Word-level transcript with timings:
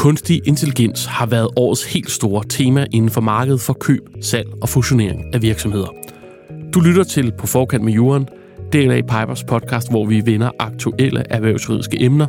Kunstig 0.00 0.40
intelligens 0.44 1.04
har 1.04 1.26
været 1.26 1.48
årets 1.56 1.92
helt 1.92 2.10
store 2.10 2.44
tema 2.48 2.86
inden 2.92 3.10
for 3.10 3.20
markedet 3.20 3.60
for 3.60 3.72
køb, 3.72 4.08
salg 4.22 4.48
og 4.62 4.68
fusionering 4.68 5.34
af 5.34 5.42
virksomheder. 5.42 5.88
Du 6.74 6.80
lytter 6.80 7.04
til 7.04 7.32
På 7.32 7.46
forkant 7.46 7.84
med 7.84 7.92
Juren, 7.92 8.28
DLA 8.72 9.00
Pipers 9.00 9.44
podcast, 9.44 9.90
hvor 9.90 10.06
vi 10.06 10.22
vender 10.26 10.50
aktuelle 10.58 11.24
erhvervsjuridiske 11.30 12.02
emner, 12.02 12.26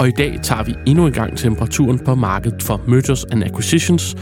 og 0.00 0.08
i 0.08 0.10
dag 0.10 0.38
tager 0.42 0.62
vi 0.62 0.74
endnu 0.86 1.06
en 1.06 1.12
gang 1.12 1.38
temperaturen 1.38 1.98
på 1.98 2.14
markedet 2.14 2.62
for 2.62 2.80
mergers 2.88 3.24
and 3.24 3.44
acquisitions, 3.44 4.16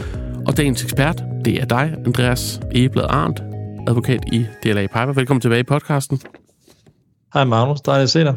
og 0.47 0.57
dagens 0.57 0.83
ekspert, 0.83 1.23
det 1.45 1.61
er 1.61 1.65
dig, 1.65 1.93
Andreas 2.05 2.59
Egeblad 2.75 3.05
Arndt, 3.09 3.41
advokat 3.87 4.19
i 4.31 4.45
DLA 4.63 4.87
Piper. 4.87 5.13
Velkommen 5.13 5.41
tilbage 5.41 5.59
i 5.59 5.63
podcasten. 5.63 6.21
Hej 7.33 7.43
Magnus, 7.43 7.81
dejligt 7.81 8.03
at 8.03 8.09
se 8.09 8.23
dig. 8.23 8.35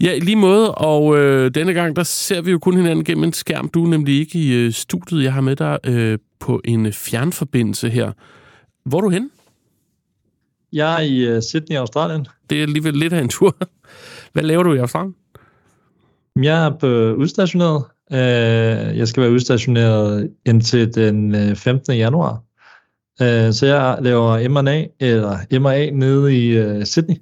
Ja, 0.00 0.12
i 0.14 0.20
lige 0.20 0.36
måde, 0.36 0.74
og 0.74 1.18
øh, 1.18 1.50
denne 1.54 1.72
gang, 1.72 1.96
der 1.96 2.02
ser 2.02 2.40
vi 2.40 2.50
jo 2.50 2.58
kun 2.58 2.76
hinanden 2.76 3.04
gennem 3.04 3.24
en 3.24 3.32
skærm. 3.32 3.68
Du 3.68 3.84
er 3.84 3.88
nemlig 3.88 4.18
ikke 4.20 4.38
i 4.38 4.52
øh, 4.52 4.72
studiet. 4.72 5.24
Jeg 5.24 5.32
har 5.32 5.40
med 5.40 5.56
dig 5.56 5.78
øh, 5.86 6.18
på 6.40 6.60
en 6.64 6.92
fjernforbindelse 6.92 7.88
her. 7.88 8.12
Hvor 8.84 8.98
er 8.98 9.02
du 9.02 9.08
hen? 9.08 9.30
Jeg 10.72 10.94
er 10.94 11.00
i 11.00 11.18
øh, 11.18 11.42
Sydney, 11.42 11.76
Australien. 11.76 12.26
Det 12.50 12.58
er 12.58 12.62
alligevel 12.62 12.94
lidt 12.94 13.12
af 13.12 13.20
en 13.20 13.28
tur. 13.28 13.56
Hvad 14.32 14.42
laver 14.42 14.62
du 14.62 14.74
i 14.74 14.78
Australien? 14.78 15.14
Jeg 16.42 16.66
er 16.66 16.70
på 16.80 16.86
udstationeret. 17.12 17.84
Øh, 18.12 18.98
jeg 18.98 19.08
skal 19.08 19.22
være 19.22 19.32
udstationeret 19.32 20.30
indtil 20.46 20.94
den 20.94 21.56
15. 21.56 21.92
Øh, 21.92 21.98
januar. 21.98 22.42
Øh, 23.22 23.52
så 23.52 23.66
jeg 23.66 23.98
laver 24.00 24.48
M&A, 24.48 24.84
eller 25.00 25.58
MA 25.60 25.90
nede 25.90 26.46
i 26.46 26.48
øh, 26.48 26.84
Sydney. 26.84 27.16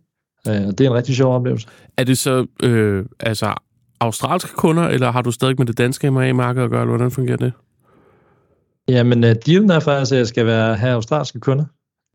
Øh, 0.49 0.67
og 0.67 0.79
det 0.79 0.87
er 0.87 0.91
en 0.91 0.97
rigtig 0.97 1.17
sjov 1.17 1.35
oplevelse. 1.35 1.69
Er 1.97 2.05
det 2.05 2.19
så 2.19 2.47
øh, 2.63 3.05
altså 3.21 3.55
australske 4.01 4.53
kunder, 4.57 4.83
eller 4.83 5.13
har 5.13 5.23
du 5.23 5.31
stadig 5.31 5.55
med 5.59 5.67
det 5.67 5.79
danske 5.79 6.11
M&A-marked 6.11 6.63
at 6.63 6.71
gøre, 6.71 6.81
eller 6.81 6.97
hvordan 6.97 7.11
fungerer 7.11 7.37
det? 7.37 7.53
Jamen, 8.89 9.25
uh, 9.25 9.31
dealen 9.47 9.71
er 9.71 9.81
faktisk, 9.81 10.13
at 10.13 10.19
jeg 10.19 10.27
skal 10.27 10.47
være 10.47 10.77
her 10.77 10.95
australske 10.95 11.41
kunder. 11.41 11.65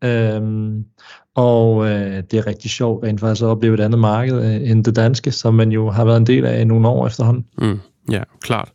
Øhm, 0.04 0.84
og 1.34 1.76
uh, 1.76 1.86
det 1.86 2.34
er 2.34 2.46
rigtig 2.46 2.70
sjovt 2.70 3.04
rent 3.04 3.20
faktisk 3.20 3.42
at 3.42 3.48
opleve 3.48 3.74
et 3.74 3.80
andet 3.80 3.98
marked 3.98 4.38
uh, 4.38 4.70
end 4.70 4.84
det 4.84 4.96
danske, 4.96 5.32
som 5.32 5.54
man 5.54 5.72
jo 5.72 5.90
har 5.90 6.04
været 6.04 6.16
en 6.16 6.26
del 6.26 6.44
af 6.46 6.60
i 6.60 6.64
nogle 6.64 6.88
år 6.88 7.06
efterhånden. 7.06 7.46
Mm, 7.58 7.80
ja, 8.10 8.22
klart. 8.40 8.68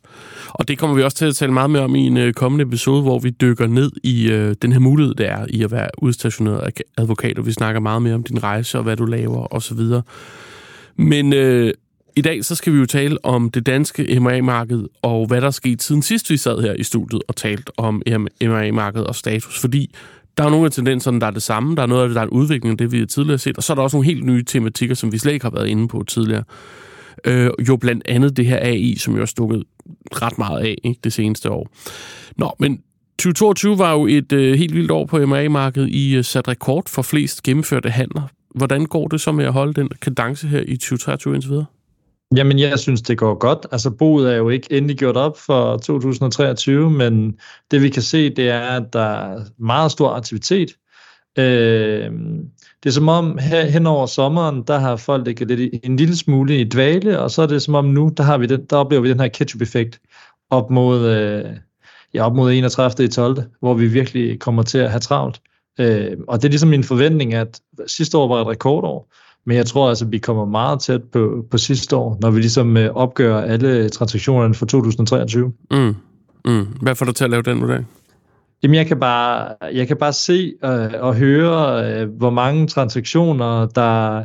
Og 0.48 0.68
det 0.68 0.78
kommer 0.78 0.96
vi 0.96 1.02
også 1.02 1.16
til 1.16 1.26
at 1.26 1.36
tale 1.36 1.52
meget 1.52 1.70
mere 1.70 1.82
om 1.82 1.94
i 1.94 2.06
en 2.06 2.16
øh, 2.16 2.32
kommende 2.32 2.62
episode, 2.62 3.02
hvor 3.02 3.18
vi 3.18 3.30
dykker 3.30 3.66
ned 3.66 3.90
i 4.02 4.30
øh, 4.30 4.54
den 4.62 4.72
her 4.72 4.80
mulighed, 4.80 5.14
der 5.14 5.26
er 5.26 5.46
i 5.48 5.62
at 5.62 5.70
være 5.70 5.88
udstationeret 5.98 6.72
advokat, 6.96 7.38
og 7.38 7.46
vi 7.46 7.52
snakker 7.52 7.80
meget 7.80 8.02
mere 8.02 8.14
om 8.14 8.22
din 8.22 8.42
rejse 8.42 8.78
og 8.78 8.84
hvad 8.84 8.96
du 8.96 9.04
laver 9.04 9.54
osv. 9.54 9.80
Men 10.96 11.32
øh, 11.32 11.72
i 12.16 12.20
dag 12.20 12.44
så 12.44 12.54
skal 12.54 12.72
vi 12.72 12.78
jo 12.78 12.86
tale 12.86 13.24
om 13.24 13.50
det 13.50 13.66
danske 13.66 14.20
MRA-marked, 14.20 14.84
og 15.02 15.26
hvad 15.26 15.40
der 15.40 15.46
er 15.46 15.50
sket 15.50 15.82
siden 15.82 16.02
sidst 16.02 16.30
vi 16.30 16.36
sad 16.36 16.60
her 16.60 16.72
i 16.72 16.82
studiet 16.82 17.22
og 17.28 17.36
talt 17.36 17.70
om 17.76 18.02
MRA-markedet 18.42 19.06
og 19.06 19.14
status, 19.14 19.60
fordi 19.60 19.94
der 20.38 20.44
er 20.44 20.50
nogle 20.50 20.66
af 20.66 20.72
tendenserne, 20.72 21.20
der 21.20 21.26
er 21.26 21.30
det 21.30 21.42
samme. 21.42 21.76
Der 21.76 21.82
er 21.82 21.86
noget 21.86 22.02
af 22.02 22.08
det, 22.08 22.14
der 22.14 22.20
er 22.20 22.24
en 22.24 22.30
udvikling 22.30 22.72
af 22.72 22.78
det, 22.78 22.92
vi 22.92 22.98
har 22.98 23.06
tidligere 23.06 23.38
set. 23.38 23.56
Og 23.56 23.62
så 23.62 23.72
er 23.72 23.74
der 23.74 23.82
også 23.82 23.96
nogle 23.96 24.06
helt 24.06 24.24
nye 24.24 24.44
tematikker, 24.44 24.94
som 24.94 25.12
vi 25.12 25.18
slet 25.18 25.32
ikke 25.32 25.44
har 25.44 25.50
været 25.50 25.68
inde 25.68 25.88
på 25.88 26.04
tidligere. 26.08 26.44
Øh, 27.24 27.50
jo 27.68 27.76
blandt 27.76 28.02
andet 28.08 28.36
det 28.36 28.46
her 28.46 28.58
AI, 28.62 28.96
som 28.96 29.14
jo 29.14 29.18
har 29.18 29.26
stukket 29.26 29.64
ret 30.12 30.38
meget 30.38 30.60
af 30.60 30.74
ikke, 30.84 31.00
det 31.04 31.12
seneste 31.12 31.50
år. 31.50 31.68
Nå, 32.36 32.52
men 32.58 32.82
2022 33.18 33.78
var 33.78 33.92
jo 33.92 34.06
et 34.06 34.32
øh, 34.32 34.58
helt 34.58 34.74
vildt 34.74 34.90
år 34.90 35.06
på 35.06 35.26
MA-markedet. 35.26 35.88
I 35.88 36.16
øh, 36.16 36.24
sat 36.24 36.48
rekord 36.48 36.88
for 36.88 37.02
flest 37.02 37.42
gennemførte 37.42 37.90
handler. 37.90 38.22
Hvordan 38.54 38.86
går 38.86 39.08
det 39.08 39.20
så 39.20 39.32
med 39.32 39.44
at 39.44 39.52
holde 39.52 39.74
den 39.74 39.88
kadence 40.02 40.46
her 40.46 40.60
i 40.60 40.76
2023 40.76 41.34
indtil 41.34 41.50
videre? 41.50 41.66
Jamen, 42.36 42.58
jeg 42.58 42.78
synes, 42.78 43.02
det 43.02 43.18
går 43.18 43.34
godt. 43.34 43.66
Altså, 43.72 43.90
boet 43.90 44.32
er 44.32 44.36
jo 44.36 44.48
ikke 44.48 44.66
endelig 44.70 44.96
gjort 44.96 45.16
op 45.16 45.38
for 45.38 45.76
2023, 45.76 46.90
men 46.90 47.38
det 47.70 47.82
vi 47.82 47.88
kan 47.88 48.02
se, 48.02 48.30
det 48.30 48.48
er, 48.48 48.60
at 48.60 48.92
der 48.92 49.00
er 49.00 49.40
meget 49.58 49.92
stor 49.92 50.10
aktivitet. 50.10 50.76
Øh, 51.38 52.10
det 52.82 52.88
er 52.88 52.90
som 52.90 53.08
om 53.08 53.38
her 53.38 53.64
hen 53.64 53.86
over 53.86 54.06
sommeren, 54.06 54.62
der 54.62 54.78
har 54.78 54.96
folk 54.96 55.26
ligget 55.26 55.48
lidt 55.48 55.74
en 55.82 55.96
lille 55.96 56.16
smule 56.16 56.60
i 56.60 56.64
dvale, 56.64 57.20
og 57.20 57.30
så 57.30 57.42
er 57.42 57.46
det 57.46 57.62
som 57.62 57.74
om 57.74 57.84
nu, 57.84 58.12
der, 58.16 58.22
har 58.22 58.38
vi 58.38 58.46
den, 58.46 58.64
der 58.70 58.76
oplever 58.76 59.02
vi 59.02 59.10
den 59.10 59.20
her 59.20 59.28
ketchup-effekt 59.28 60.00
op 60.50 60.70
mod, 60.70 61.06
øh, 61.06 61.44
ja, 62.14 62.26
op 62.26 62.34
mod 62.34 62.52
31. 62.52 63.04
i 63.04 63.08
12., 63.08 63.42
hvor 63.60 63.74
vi 63.74 63.86
virkelig 63.86 64.38
kommer 64.38 64.62
til 64.62 64.78
at 64.78 64.90
have 64.90 65.00
travlt. 65.00 65.40
Øh, 65.80 66.16
og 66.28 66.42
det 66.42 66.48
er 66.48 66.50
ligesom 66.50 66.68
min 66.68 66.84
forventning, 66.84 67.34
at 67.34 67.60
sidste 67.86 68.18
år 68.18 68.28
var 68.28 68.40
et 68.40 68.46
rekordår, 68.46 69.12
men 69.46 69.56
jeg 69.56 69.66
tror 69.66 69.88
altså, 69.88 70.04
at 70.04 70.12
vi 70.12 70.18
kommer 70.18 70.44
meget 70.44 70.80
tæt 70.80 71.02
på, 71.02 71.46
på 71.50 71.58
sidste 71.58 71.96
år, 71.96 72.18
når 72.20 72.30
vi 72.30 72.40
ligesom 72.40 72.76
øh, 72.76 72.94
opgør 72.94 73.40
alle 73.40 73.88
transaktionerne 73.88 74.54
for 74.54 74.66
2023. 74.66 75.52
Mm. 75.70 75.94
Mm. 76.44 76.66
Hvad 76.82 76.94
får 76.94 77.04
du 77.04 77.12
til 77.12 77.24
at 77.24 77.30
lave 77.30 77.42
den 77.42 77.60
vurdering? 77.60 77.88
Jamen, 78.62 78.74
jeg 78.74 78.86
kan 78.86 79.00
bare, 79.00 79.54
jeg 79.72 79.88
kan 79.88 79.96
bare 79.96 80.12
se 80.12 80.54
øh, 80.64 80.92
og 81.00 81.14
høre, 81.14 81.84
øh, 81.86 82.08
hvor 82.08 82.30
mange 82.30 82.66
transaktioner, 82.66 83.66
der, 83.66 84.24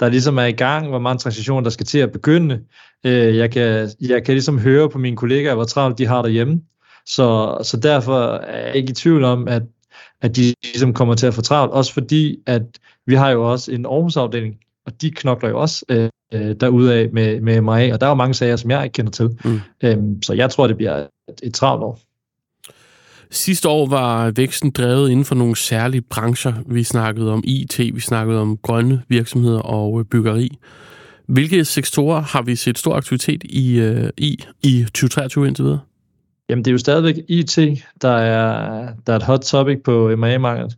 der 0.00 0.08
ligesom 0.08 0.38
er 0.38 0.44
i 0.44 0.52
gang, 0.52 0.88
hvor 0.88 0.98
mange 0.98 1.18
transaktioner, 1.18 1.62
der 1.62 1.70
skal 1.70 1.86
til 1.86 1.98
at 1.98 2.12
begynde. 2.12 2.60
Øh, 3.06 3.36
jeg, 3.36 3.50
kan, 3.50 3.88
jeg 4.00 4.24
kan 4.24 4.34
ligesom 4.34 4.58
høre 4.58 4.90
på 4.90 4.98
mine 4.98 5.16
kollegaer, 5.16 5.54
hvor 5.54 5.64
travlt 5.64 5.98
de 5.98 6.06
har 6.06 6.22
derhjemme. 6.22 6.60
Så, 7.06 7.58
så 7.62 7.76
derfor 7.76 8.34
er 8.34 8.66
jeg 8.66 8.76
ikke 8.76 8.90
i 8.90 8.94
tvivl 8.94 9.24
om, 9.24 9.48
at, 9.48 9.62
at 10.22 10.36
de 10.36 10.54
ligesom 10.62 10.94
kommer 10.94 11.14
til 11.14 11.26
at 11.26 11.34
få 11.34 11.42
travlt. 11.42 11.72
Også 11.72 11.92
fordi, 11.92 12.36
at 12.46 12.62
vi 13.06 13.14
har 13.14 13.30
jo 13.30 13.50
også 13.50 13.72
en 13.72 13.86
Aarhus-afdeling, 13.86 14.54
og 14.86 15.02
de 15.02 15.10
knokler 15.10 15.48
jo 15.48 15.60
også 15.60 15.84
øh, 15.88 16.08
øh 16.32 16.54
derudaf 16.60 17.08
med, 17.12 17.40
med 17.40 17.60
mig, 17.60 17.92
og 17.92 18.00
der 18.00 18.06
er 18.06 18.10
jo 18.10 18.14
mange 18.14 18.34
sager, 18.34 18.56
som 18.56 18.70
jeg 18.70 18.84
ikke 18.84 18.94
kender 18.94 19.10
til. 19.10 19.38
Mm. 19.44 19.60
Øhm, 19.84 20.22
så 20.22 20.32
jeg 20.32 20.50
tror, 20.50 20.66
det 20.66 20.76
bliver 20.76 20.96
et, 21.28 21.40
et 21.42 21.54
travlt 21.54 21.82
år. 21.82 22.07
Sidste 23.30 23.68
år 23.68 23.86
var 23.86 24.30
væksten 24.30 24.70
drevet 24.70 25.10
inden 25.10 25.24
for 25.24 25.34
nogle 25.34 25.56
særlige 25.56 26.00
brancher. 26.00 26.54
Vi 26.66 26.84
snakkede 26.84 27.32
om 27.32 27.42
IT, 27.46 27.78
vi 27.78 28.00
snakkede 28.00 28.40
om 28.40 28.56
grønne 28.56 29.02
virksomheder 29.08 29.60
og 29.60 30.00
øh, 30.00 30.04
byggeri. 30.04 30.58
Hvilke 31.26 31.64
sektorer 31.64 32.20
har 32.20 32.42
vi 32.42 32.56
set 32.56 32.78
stor 32.78 32.94
aktivitet 32.94 33.44
i, 33.44 33.78
øh, 33.78 34.10
i, 34.16 34.44
i 34.62 34.84
2023 34.84 35.46
indtil 35.46 35.64
videre? 35.64 35.80
Jamen, 36.48 36.64
det 36.64 36.70
er 36.70 36.72
jo 36.72 36.78
stadigvæk 36.78 37.14
IT, 37.28 37.58
der 38.02 38.16
er, 38.16 38.88
der 39.06 39.12
er 39.12 39.16
et 39.16 39.22
hot 39.22 39.40
topic 39.40 39.78
på 39.84 40.16
M&A-markedet 40.16 40.76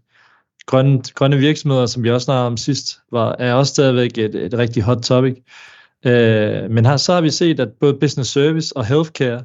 grønne, 0.71 1.03
grønne 1.15 1.37
virksomheder, 1.37 1.87
som 1.87 2.03
vi 2.03 2.11
også 2.11 2.25
snakkede 2.25 2.47
om 2.47 2.57
sidst, 2.57 2.99
var, 3.13 3.37
er 3.39 3.55
også 3.55 3.71
stadigvæk 3.71 4.19
et, 4.19 4.35
et 4.35 4.55
rigtig 4.55 4.83
hot 4.83 5.03
topic. 5.03 5.35
Øh, 6.07 6.71
men 6.71 6.87
her, 6.87 6.97
så 6.97 7.13
har 7.13 7.21
vi 7.21 7.31
set, 7.31 7.61
at 7.61 7.69
både 7.81 7.95
business 7.95 8.31
service 8.31 8.77
og 8.77 8.87
healthcare 8.87 9.43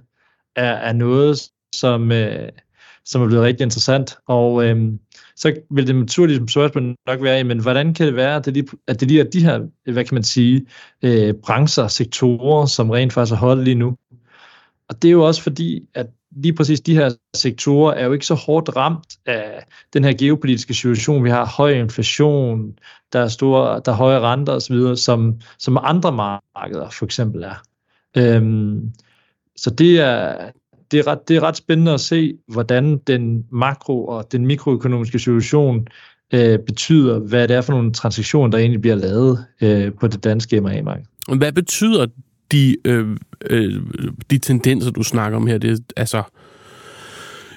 er, 0.55 0.73
er 0.73 0.93
noget, 0.93 1.39
som, 1.75 2.11
øh, 2.11 2.49
som 3.05 3.21
er 3.21 3.27
blevet 3.27 3.43
rigtig 3.43 3.63
interessant. 3.63 4.17
Og 4.27 4.65
øh, 4.65 4.93
så 5.35 5.53
vil 5.69 5.87
det 5.87 5.95
naturligt 5.95 6.51
spørgsmål 6.51 6.95
nok 7.07 7.23
være, 7.23 7.43
men 7.43 7.59
hvordan 7.59 7.93
kan 7.93 8.07
det 8.07 8.15
være, 8.15 8.35
at 8.35 8.45
det, 8.45 8.53
lige, 8.53 8.67
at 8.87 8.99
det 8.99 9.07
lige 9.07 9.19
er 9.19 9.29
de 9.29 9.43
her, 9.43 9.59
hvad 9.91 10.05
kan 10.05 10.15
man 10.15 10.23
sige, 10.23 10.65
øh, 11.01 11.33
brancher, 11.33 11.87
sektorer, 11.87 12.65
som 12.65 12.89
rent 12.89 13.13
faktisk 13.13 13.33
er 13.33 13.37
holdt 13.37 13.63
lige 13.63 13.75
nu? 13.75 13.97
Og 14.89 15.01
det 15.01 15.07
er 15.07 15.11
jo 15.11 15.23
også 15.23 15.41
fordi, 15.41 15.89
at 15.93 16.07
lige 16.35 16.53
præcis 16.53 16.81
de 16.81 16.95
her 16.95 17.11
sektorer 17.35 17.93
er 17.93 18.05
jo 18.05 18.13
ikke 18.13 18.25
så 18.25 18.33
hårdt 18.33 18.75
ramt 18.75 19.17
af 19.25 19.65
den 19.93 20.03
her 20.03 20.13
geopolitiske 20.13 20.73
situation. 20.73 21.23
Vi 21.23 21.29
har 21.29 21.45
høj 21.45 21.71
inflation, 21.71 22.77
der 23.13 23.19
er, 23.19 23.27
store, 23.27 23.81
der 23.85 23.91
er 23.91 23.95
høje 23.95 24.19
renter 24.19 24.53
osv., 24.53 24.95
som, 24.95 25.39
som 25.59 25.77
andre 25.81 26.11
markeder 26.11 26.89
for 26.89 27.05
eksempel 27.05 27.43
er. 27.43 27.63
Øhm, 28.17 28.91
så 29.55 29.69
det 29.69 29.99
er, 29.99 30.51
det, 30.95 31.07
er 31.07 31.11
ret, 31.11 31.27
det 31.27 31.35
er 31.35 31.43
ret 31.43 31.57
spændende 31.57 31.93
at 31.93 31.99
se, 31.99 32.37
hvordan 32.47 32.97
den 32.97 33.45
makro- 33.51 34.05
og 34.05 34.31
den 34.31 34.45
mikroøkonomiske 34.45 35.19
situation 35.19 35.87
øh, 36.33 36.59
betyder, 36.59 37.19
hvad 37.19 37.47
det 37.47 37.55
er 37.55 37.61
for 37.61 37.73
nogle 37.73 37.93
transaktioner, 37.93 38.51
der 38.51 38.57
egentlig 38.57 38.81
bliver 38.81 38.95
lavet 38.95 39.45
øh, 39.61 39.91
på 39.99 40.07
det 40.07 40.23
danske 40.23 40.61
MA-marked. 40.61 41.05
Hvad 41.37 41.51
betyder 41.51 42.05
de, 42.51 42.75
øh, 42.85 43.17
øh, 43.49 43.81
de 44.29 44.37
tendenser, 44.37 44.91
du 44.91 45.03
snakker 45.03 45.37
om 45.37 45.47
her, 45.47 45.57
det 45.57 45.71
er 45.71 45.77
altså 45.97 46.23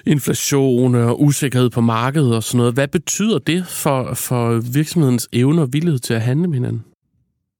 inflation 0.05 0.95
og 0.95 1.21
usikkerhed 1.21 1.69
på 1.69 1.81
markedet 1.81 2.35
og 2.35 2.43
sådan 2.43 2.57
noget. 2.57 2.73
Hvad 2.73 2.87
betyder 2.87 3.39
det 3.39 3.67
for, 3.67 4.13
for 4.13 4.71
virksomhedens 4.73 5.29
evne 5.33 5.61
og 5.61 5.69
villighed 5.73 5.99
til 5.99 6.13
at 6.13 6.21
handle 6.21 6.47
med 6.47 6.55
hinanden? 6.55 6.83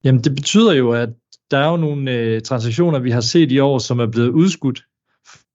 Jamen, 0.04 0.24
det 0.24 0.36
betyder 0.36 0.74
jo, 0.74 0.92
at 0.92 1.10
der 1.52 1.58
er 1.58 1.72
jo 1.72 1.78
nogle 1.78 2.12
øh, 2.12 2.42
transaktioner, 2.42 3.00
vi 3.00 3.12
har 3.12 3.22
set 3.22 3.52
i 3.52 3.60
år, 3.60 3.80
som 3.80 4.00
er 4.00 4.06
blevet 4.06 4.30
udskudt, 4.30 4.84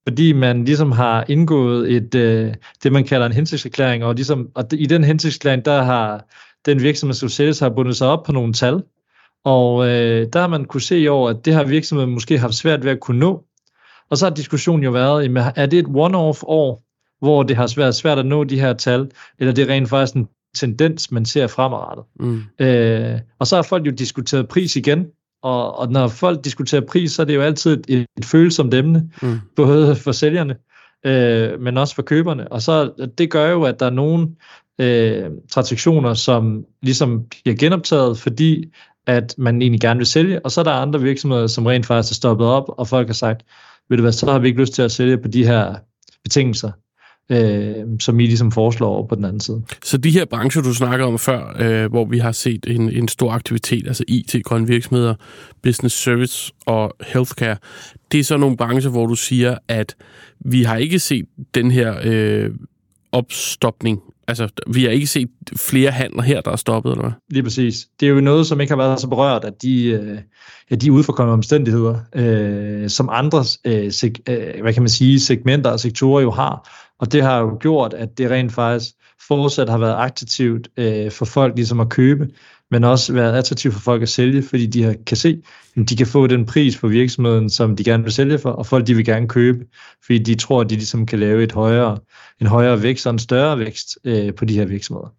fordi 0.09 0.33
man 0.33 0.65
ligesom 0.65 0.93
har 0.93 1.25
indgået 1.29 1.93
et, 1.93 2.15
øh, 2.15 2.55
det, 2.83 2.93
man 2.93 3.05
kalder 3.05 3.27
en 3.27 3.33
hensigtserklæring, 3.33 4.05
og, 4.05 4.15
ligesom, 4.15 4.49
og 4.55 4.65
i 4.73 4.87
den 4.87 5.05
hensigtserklæring, 5.05 5.65
der 5.65 5.83
har 5.83 6.25
den 6.67 6.83
virksomhed, 6.83 7.15
som 7.15 7.29
sælges, 7.29 7.59
har 7.59 7.69
bundet 7.69 7.97
sig 7.97 8.09
op 8.09 8.23
på 8.23 8.33
nogle 8.33 8.53
tal, 8.53 8.83
og 9.45 9.87
øh, 9.89 10.27
der 10.33 10.41
har 10.41 10.47
man 10.49 10.65
kunne 10.65 10.81
se 10.81 10.99
i 10.99 11.07
år, 11.07 11.29
at 11.29 11.45
det 11.45 11.55
har 11.55 11.65
virksomheden 11.65 12.13
måske 12.13 12.39
haft 12.39 12.55
svært 12.55 12.85
ved 12.85 12.91
at 12.91 13.01
kunne 13.01 13.19
nå. 13.19 13.45
Og 14.11 14.19
så 14.19 14.27
har 14.27 14.35
diskussionen 14.35 14.85
jo 14.85 14.91
været, 14.91 15.53
er 15.57 15.67
det 15.67 15.79
et 15.79 15.87
one-off 15.87 16.41
år, 16.43 16.83
hvor 17.21 17.43
det 17.43 17.57
har 17.57 17.75
været 17.77 17.95
svært 17.95 18.19
at 18.19 18.27
nå 18.27 18.45
de 18.45 18.61
her 18.61 18.73
tal, 18.73 19.11
eller 19.39 19.53
det 19.53 19.63
er 19.63 19.75
rent 19.75 19.89
faktisk 19.89 20.17
en 20.17 20.29
tendens, 20.55 21.11
man 21.11 21.25
ser 21.25 21.47
fremadrettet. 21.47 22.05
Mm. 22.21 22.43
Øh, 22.59 23.21
og 23.39 23.47
så 23.47 23.57
har 23.57 23.63
folk 23.63 23.87
jo 23.87 23.91
diskuteret 23.91 24.49
pris 24.49 24.77
igen, 24.77 25.07
og, 25.45 25.79
og 25.79 25.93
når 25.93 26.09
folk 26.09 26.45
diskuterer 26.45 26.81
pris, 26.81 27.13
så 27.13 27.23
er 27.23 27.27
det 27.27 27.35
jo 27.35 27.43
altid 27.43 27.85
et, 27.89 28.07
et 28.19 28.25
følsomt 28.25 28.75
emne, 28.75 29.11
mm. 29.23 29.39
både 29.57 29.97
for 29.97 30.13
sælgerne, 30.13 30.57
øh, 31.07 31.61
men 31.61 31.79
også 31.79 31.95
for 31.95 32.03
køberne. 32.03 32.53
Og 32.53 32.63
så 32.63 32.93
det 33.19 33.31
gør 33.31 33.51
jo, 33.51 33.63
at 33.63 33.81
der 33.81 33.87
er 33.87 33.91
nogle 33.91 34.29
øh, 34.79 35.31
transaktioner, 35.51 36.15
som 36.15 36.65
ligesom 36.83 37.25
bliver 37.45 37.57
genoptaget, 37.57 38.19
fordi 38.19 38.65
at 39.07 39.35
man 39.39 39.63
egentlig 39.63 39.81
gerne 39.81 39.99
vil 39.99 40.07
sælge, 40.07 40.45
og 40.45 40.51
så 40.51 40.61
er 40.61 40.65
der 40.65 40.73
andre 40.73 41.01
virksomheder, 41.01 41.47
som 41.47 41.67
rent 41.67 41.87
faktisk 41.87 42.13
er 42.13 42.15
stoppet 42.15 42.47
op, 42.47 42.65
og 42.69 42.89
folk 42.89 43.07
har 43.09 43.15
sagt, 43.15 43.43
ved 43.89 43.97
du 43.97 44.03
hvad, 44.03 44.13
så 44.13 44.33
har 44.33 44.39
vi 44.39 44.49
ikke 44.49 44.61
lyst 44.61 44.73
til 44.73 44.83
at 44.83 44.93
sælge 44.93 45.19
på 45.19 45.29
de 45.29 45.47
her 45.47 45.75
betingelser, 46.23 46.73
øh, 47.31 47.75
som 48.01 48.21
I 48.21 48.27
ligesom 48.27 48.53
foreslår 48.53 48.89
over 48.89 49.07
på 49.07 49.15
den 49.15 49.25
anden 49.25 49.41
side. 49.41 49.63
Så 49.85 49.97
de 49.97 50.11
her 50.11 50.25
brancher, 50.25 50.63
du 50.63 50.75
snakkede 50.75 51.09
om 51.09 51.19
før, 51.19 51.57
øh, 51.59 51.91
hvor 51.91 52.05
vi 52.05 52.19
har 52.19 52.33
set 52.33 52.67
en, 52.69 52.91
en 52.91 53.09
stor 53.09 53.33
aktivitet, 53.33 53.87
altså 53.87 54.05
IT, 54.09 54.37
grønne 54.45 54.67
virksomheder, 54.67 55.15
business 55.63 56.03
service 56.03 56.53
og 56.67 56.97
healthcare, 57.07 57.57
det 58.13 58.21
er 58.21 58.25
så 58.25 58.37
nogle 58.37 58.57
brancher, 58.57 58.91
hvor 58.91 59.07
du 59.07 59.15
siger, 59.15 59.59
at 59.69 59.97
vi 60.41 60.63
har 60.63 60.77
ikke 60.77 60.99
set 60.99 61.25
den 61.55 61.71
her 61.71 61.95
øh, 62.05 62.51
opstopning 63.13 64.01
Altså, 64.29 64.49
vi 64.67 64.83
har 64.83 64.91
ikke 64.91 65.07
set 65.07 65.29
flere 65.57 65.91
handler 65.91 66.23
her, 66.23 66.41
der 66.41 66.51
er 66.51 66.57
stoppet, 66.57 66.91
eller 66.91 67.03
hvad? 67.03 67.13
Lige 67.31 67.43
præcis. 67.43 67.89
Det 68.01 68.07
er 68.07 68.11
jo 68.11 68.21
noget, 68.21 68.47
som 68.47 68.61
ikke 68.61 68.71
har 68.71 68.77
været 68.77 69.01
så 69.01 69.09
berørt, 69.09 69.45
at 69.45 69.63
de, 69.63 69.85
øh, 69.85 70.19
ja, 70.71 70.77
de 70.77 70.93
udforkommende 70.93 71.33
omstændigheder, 71.33 71.97
øh, 72.15 72.91
som 72.91 73.09
andre 73.13 73.45
øh, 73.65 73.93
seg, 73.93 74.13
øh, 74.29 74.63
hvad 74.63 74.73
kan 74.73 74.83
man 74.83 74.89
sige, 74.89 75.21
segmenter 75.21 75.71
og 75.71 75.81
sektorer 75.81 76.23
jo 76.23 76.31
har. 76.31 76.71
Og 76.99 77.13
det 77.13 77.23
har 77.23 77.39
jo 77.39 77.57
gjort, 77.61 77.95
at 77.95 78.19
det 78.19 78.31
rent 78.31 78.53
faktisk 78.53 78.95
fortsat 79.29 79.69
har 79.69 79.79
været 79.79 80.05
attraktivt 80.07 80.69
øh, 80.77 81.11
for 81.11 81.25
folk 81.25 81.57
ligesom 81.57 81.81
at 81.81 81.89
købe, 81.89 82.29
men 82.71 82.85
også 82.85 83.13
været 83.13 83.33
attraktivt 83.33 83.75
for 83.75 83.81
folk 83.81 84.03
at 84.03 84.09
sælge, 84.09 84.43
fordi 84.43 84.67
de 84.67 84.97
kan 85.07 85.17
se, 85.17 85.43
at 85.77 85.89
de 85.89 85.97
kan 85.97 86.07
få 86.07 86.27
den 86.27 86.47
pris 86.47 86.79
på 86.79 86.89
virksomheden, 86.89 87.51
som 87.51 87.77
de 87.77 87.85
gerne 87.85 88.03
vil 88.03 88.13
sælge 88.13 88.39
for, 88.39 88.51
og 88.51 88.67
folk 88.67 88.87
de 88.87 88.95
vil 88.95 89.05
gerne 89.05 89.29
købe, 89.29 89.65
fordi 90.07 90.19
de 90.19 90.35
tror, 90.35 90.61
at 90.61 90.71
de 90.71 90.75
ligesom 90.75 91.07
kan 91.07 91.19
lave 91.19 91.43
et 91.43 91.53
højere, 91.53 91.99
en 92.41 92.47
højere 92.47 92.83
vækst 92.83 93.07
og 93.07 93.13
en 93.13 93.19
større 93.19 93.59
vækst 93.59 93.99
øh, 94.05 94.35
på 94.35 94.45
de 94.45 94.55
her 94.55 94.65
virksomheder. 94.65 95.13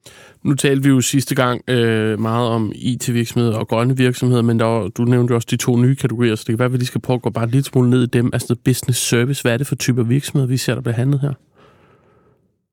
Nu 0.44 0.54
talte 0.54 0.84
vi 0.84 0.90
jo 0.90 1.02
sidste 1.02 1.36
gang 1.36 1.62
øh, 1.70 2.20
meget 2.20 2.50
om 2.50 2.72
IT-virksomheder 2.76 3.58
og 3.58 3.68
grønne 3.68 3.98
virksomheder, 3.98 4.42
men 4.42 4.60
der 4.60 4.66
var, 4.66 4.88
du 4.88 5.04
nævnte 5.04 5.32
jo 5.32 5.36
også 5.36 5.48
de 5.52 5.58
to 5.58 5.78
nye 5.78 5.96
kategorier, 5.96 6.36
så 6.36 6.44
det 6.48 6.54
kan 6.54 6.60
være, 6.60 6.66
at 6.66 6.74
vi 6.74 6.78
lige 6.78 6.88
skal 6.88 7.02
prøve 7.02 7.16
at 7.16 7.22
gå 7.22 7.30
bare 7.30 7.50
lidt 7.50 7.66
smule 7.66 7.90
ned 7.90 8.04
i 8.04 8.06
dem. 8.06 8.30
Altså 8.34 8.56
business 8.66 9.00
service, 9.00 9.42
hvad 9.42 9.54
er 9.54 9.58
det 9.58 9.68
for 9.68 9.76
typer 9.76 10.04
virksomheder, 10.04 10.48
vi 10.48 10.58
ser, 10.58 10.74
der 10.74 10.82
bliver 10.82 10.96
handlet 10.96 11.22
her? 11.22 11.34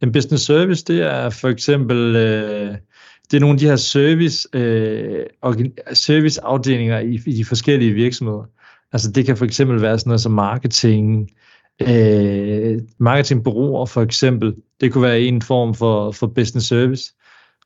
En 0.02 0.12
business 0.12 0.44
service, 0.44 0.84
det 0.84 1.00
er 1.00 1.30
for 1.30 1.48
eksempel... 1.48 2.16
Øh, 2.16 2.76
det 3.30 3.36
er 3.36 3.40
nogle 3.40 3.54
af 3.54 3.58
de 3.58 3.66
her 3.66 3.76
service, 3.76 4.48
øh, 4.52 5.26
serviceafdelinger 5.92 6.98
i, 6.98 7.20
i 7.26 7.32
de 7.32 7.44
forskellige 7.44 7.92
virksomheder. 7.92 8.44
Altså 8.92 9.10
det 9.10 9.26
kan 9.26 9.36
for 9.36 9.44
eksempel 9.44 9.82
være 9.82 9.98
sådan 9.98 10.10
noget 10.10 10.20
som 10.20 10.32
marketing, 10.32 11.30
øh, 11.80 12.80
marketingbureauer 12.98 13.86
for 13.86 14.02
eksempel. 14.02 14.54
Det 14.80 14.92
kunne 14.92 15.02
være 15.02 15.20
en 15.20 15.42
form 15.42 15.74
for, 15.74 16.12
for 16.12 16.26
business 16.26 16.66
service. 16.66 17.12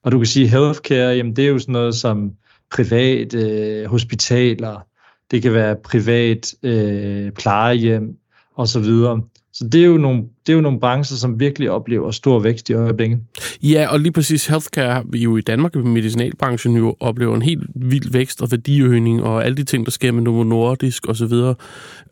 Og 0.03 0.13
du 0.13 0.19
kan 0.19 0.27
sige 0.27 0.49
healthcare, 0.49 1.17
jamen 1.17 1.37
det 1.37 1.45
er 1.45 1.49
jo 1.49 1.59
sådan 1.59 1.73
noget 1.73 1.95
som 1.95 2.33
private 2.71 3.39
øh, 3.39 3.87
hospitaler, 3.87 4.87
det 5.31 5.43
kan 5.43 5.55
være 5.55 5.77
privat 5.85 6.55
øh, 6.63 7.33
plejehjem 7.33 8.17
og 8.55 8.69
så 8.69 8.81
videre. 8.81 9.23
Så 9.59 9.69
det 9.73 9.81
er, 9.81 9.87
jo 9.87 9.97
nogle, 9.97 10.23
det 10.47 10.53
er 10.53 10.57
jo 10.57 10.61
nogle 10.61 10.81
brancher, 10.81 11.17
som 11.17 11.41
virkelig 11.41 11.71
oplever 11.71 12.11
stor 12.11 12.39
vækst 12.39 12.71
i 12.71 12.73
øjeblikket. 12.73 13.21
Ja, 13.63 13.89
og 13.91 14.01
lige 14.01 14.13
præcis 14.13 14.47
healthcare 14.47 15.05
vi 15.09 15.19
jo 15.19 15.37
i 15.37 15.41
Danmark, 15.41 15.77
i 15.77 15.79
medicinalbranchen, 15.79 16.77
jo 16.77 16.97
oplever 17.01 17.35
en 17.35 17.43
helt 17.43 17.63
vild 17.75 18.13
vækst 18.13 18.43
og 18.43 18.51
værdiøgning, 18.51 19.23
og 19.23 19.45
alle 19.45 19.57
de 19.57 19.65
ting, 19.65 19.85
der 19.85 19.91
sker 19.91 20.13
med 20.13 20.23
Novo 20.23 20.43
Nordisk 20.43 21.09
osv. 21.09 21.33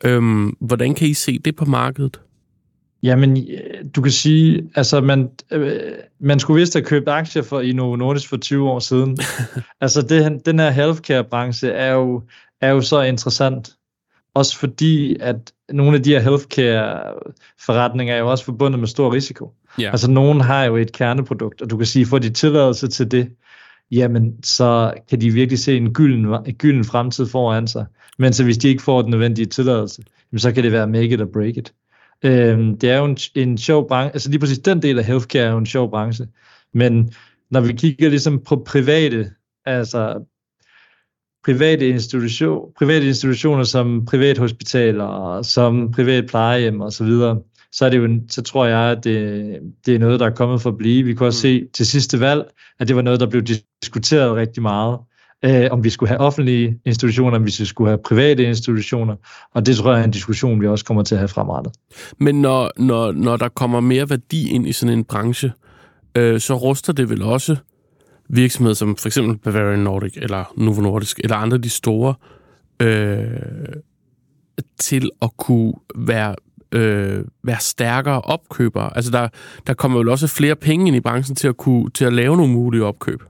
Øhm, 0.05 0.57
hvordan 0.61 0.95
kan 0.95 1.09
I 1.09 1.15
se 1.15 1.39
det 1.39 1.57
på 1.57 1.65
markedet? 1.65 2.21
Jamen, 3.03 3.47
du 3.97 4.03
kan 4.03 4.13
sige, 4.13 4.63
altså 4.75 5.01
man, 5.01 5.29
øh, 5.51 5.81
man 6.21 6.39
skulle 6.39 6.61
vist 6.61 6.75
have 6.75 6.85
købt 6.85 7.09
aktier 7.09 7.43
for 7.43 7.61
i 7.61 7.73
Novo 7.73 7.97
Nordisk 7.97 8.29
for 8.29 8.37
20 8.37 8.71
år 8.71 8.79
siden. 8.79 9.19
altså 9.81 10.03
det, 10.03 10.47
den 10.47 10.59
her 10.59 10.71
healthcare-branche 10.71 11.69
er 11.69 11.93
jo, 11.93 12.23
er 12.61 12.71
jo 12.71 12.81
så 12.81 13.01
interessant. 13.01 13.75
Også 14.35 14.59
fordi, 14.59 15.17
at 15.21 15.53
nogle 15.73 15.97
af 15.97 16.03
de 16.03 16.11
her 16.11 16.21
healthcare-forretninger 16.21 18.15
er 18.15 18.19
jo 18.19 18.31
også 18.31 18.45
forbundet 18.45 18.81
med 18.81 18.89
stor 18.89 19.13
risiko. 19.13 19.53
Yeah. 19.81 19.93
Altså, 19.93 20.11
nogen 20.11 20.41
har 20.41 20.65
jo 20.65 20.77
et 20.77 20.93
kerneprodukt, 20.93 21.63
og 21.63 21.71
du 21.71 21.77
kan 21.77 21.87
sige, 21.87 22.07
får 22.07 22.19
de 22.19 22.31
tilladelse 22.31 22.89
til 22.89 23.11
det, 23.11 23.31
jamen, 23.91 24.43
så 24.43 24.95
kan 25.09 25.21
de 25.21 25.31
virkelig 25.31 25.59
se 25.59 25.77
en 25.77 25.93
gylden, 25.93 26.27
en 26.47 26.55
gylden 26.55 26.85
fremtid 26.85 27.27
foran 27.27 27.67
sig. 27.67 27.87
Men 28.19 28.33
så 28.33 28.45
hvis 28.45 28.59
de 28.59 28.69
ikke 28.69 28.83
får 28.83 29.03
den 29.03 29.11
nødvendige 29.11 29.47
tilladelse, 29.47 30.03
jamen, 30.33 30.41
så 30.41 30.53
kan 30.53 30.65
det 30.65 30.73
være 30.73 30.87
make 30.87 31.09
it 31.09 31.21
or 31.21 31.29
break 31.33 31.57
it. 31.57 31.73
Øhm, 32.23 32.79
det 32.79 32.91
er 32.91 32.99
jo 32.99 33.05
en, 33.05 33.19
en 33.35 33.59
sjov 33.59 33.89
branche, 33.89 34.13
altså 34.15 34.31
lige 34.31 34.41
præcis 34.41 34.59
den 34.59 34.83
del 34.83 34.99
af 34.99 35.05
healthcare 35.05 35.43
er 35.43 35.51
jo 35.51 35.59
en 35.59 35.67
sjov 35.67 35.91
branche, 35.91 36.27
men 36.75 37.13
når 37.51 37.61
vi 37.61 37.73
kigger 37.73 38.09
ligesom 38.09 38.41
på 38.49 38.57
private, 38.67 39.31
altså 39.67 40.25
private, 41.45 41.89
institution, 41.89 42.61
private 42.79 43.07
institutioner 43.07 43.65
som 43.65 44.05
privathospitaler, 44.07 45.43
som 45.43 45.91
privat 45.93 46.27
plejehjem 46.27 46.81
og 46.81 46.93
så 46.93 47.05
videre, 47.05 47.39
så, 47.73 47.87
er 47.87 47.91
det 47.91 47.99
jo, 47.99 48.21
så 48.29 48.43
tror 48.43 48.67
jeg, 48.67 48.81
at 48.81 49.05
det, 49.05 49.59
det 49.87 49.95
er 49.95 49.99
noget, 49.99 50.21
der 50.21 50.27
er 50.27 50.31
kommet 50.31 50.63
for 50.63 50.71
at 50.71 50.79
blive. 50.79 51.05
Vi 51.05 51.15
kunne 51.15 51.29
også 51.29 51.41
se 51.41 51.67
til 51.75 51.87
sidste 51.87 52.21
valg, 52.21 52.45
at 52.81 52.89
det 52.89 52.97
var 52.97 53.03
noget, 53.03 53.21
der 53.21 53.31
blev 53.31 53.43
diskuteret 53.83 54.35
rigtig 54.35 54.63
meget, 54.63 54.99
øh, 55.45 55.69
om 55.71 55.85
vi 55.85 55.91
skulle 55.91 56.09
have 56.09 56.21
offentlige 56.21 56.79
institutioner, 56.87 57.37
om 57.37 57.47
vi 57.47 57.51
skulle 57.51 57.91
have 57.91 57.99
private 58.05 58.43
institutioner, 58.43 59.17
og 59.55 59.67
det 59.67 59.77
tror 59.77 59.93
jeg 59.93 60.01
er 60.01 60.05
en 60.05 60.11
diskussion, 60.11 60.61
vi 60.61 60.67
også 60.67 60.85
kommer 60.85 61.03
til 61.03 61.15
at 61.15 61.19
have 61.19 61.29
fremrettet. 61.29 61.73
Men 62.21 62.43
når, 62.43 62.71
når, 62.77 63.13
når 63.13 63.37
der 63.37 63.49
kommer 63.49 63.81
mere 63.81 64.11
værdi 64.11 64.51
ind 64.51 64.69
i 64.69 64.73
sådan 64.73 64.99
en 64.99 65.05
branche, 65.05 65.53
øh, 66.17 66.41
så 66.41 66.55
ruster 66.55 66.93
det 66.93 67.11
vel 67.11 67.23
også 67.23 67.57
virksomheder 68.29 68.75
som 68.75 68.97
for 68.97 69.09
eksempel 69.09 69.37
Bavarian 69.39 69.79
Nordic 69.79 70.17
eller 70.17 70.53
Novo 70.57 70.81
Nordisk 70.81 71.21
eller 71.25 71.37
andre 71.37 71.55
af 71.55 71.63
de 71.63 71.71
store 71.71 72.15
øh, 72.83 73.27
til 74.79 75.11
at 75.23 75.31
kunne 75.37 75.75
være 75.95 76.35
øh, 76.73 77.25
være 77.43 77.61
stærkere 77.61 78.21
opkøbere. 78.21 78.97
Altså 78.97 79.11
der, 79.11 79.29
der 79.67 79.75
kommer 79.75 79.99
vel 79.99 80.09
også 80.09 80.27
flere 80.27 80.57
penge 80.57 80.87
ind 80.87 80.97
i 80.97 81.01
branchen 81.01 81.37
til 81.37 81.49
at 81.49 81.57
kunne 81.57 81.91
til 81.91 82.05
at 82.05 82.13
lave 82.13 82.37
nogle 82.37 82.53
mulige 82.53 82.85
opkøb. 82.85 83.23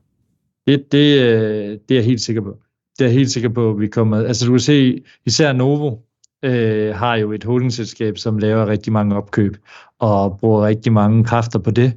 Det, 0.67 0.93
det, 0.93 1.23
øh, 1.23 1.79
det 1.89 1.91
er 1.91 1.95
jeg 1.95 2.05
helt 2.05 2.21
sikker 2.21 2.43
på. 2.43 2.59
Det 2.99 3.05
er 3.05 3.09
jeg 3.09 3.15
helt 3.15 3.31
sikker 3.31 3.49
på, 3.49 3.71
at 3.71 3.81
vi 3.81 3.87
kommer... 3.87 4.17
Altså 4.17 4.47
du 4.47 4.53
kan 4.53 4.61
se, 4.61 5.03
især 5.27 5.53
Novo 5.53 5.97
øh, 6.45 6.95
har 6.95 7.17
jo 7.17 7.33
et 7.33 7.45
holdingselskab, 7.45 8.19
som 8.19 8.39
laver 8.39 8.67
rigtig 8.67 8.93
mange 8.93 9.17
opkøb 9.17 9.57
og 9.99 10.39
bruger 10.39 10.67
rigtig 10.67 10.93
mange 10.93 11.25
kræfter 11.25 11.59
på 11.59 11.71
det. 11.71 11.93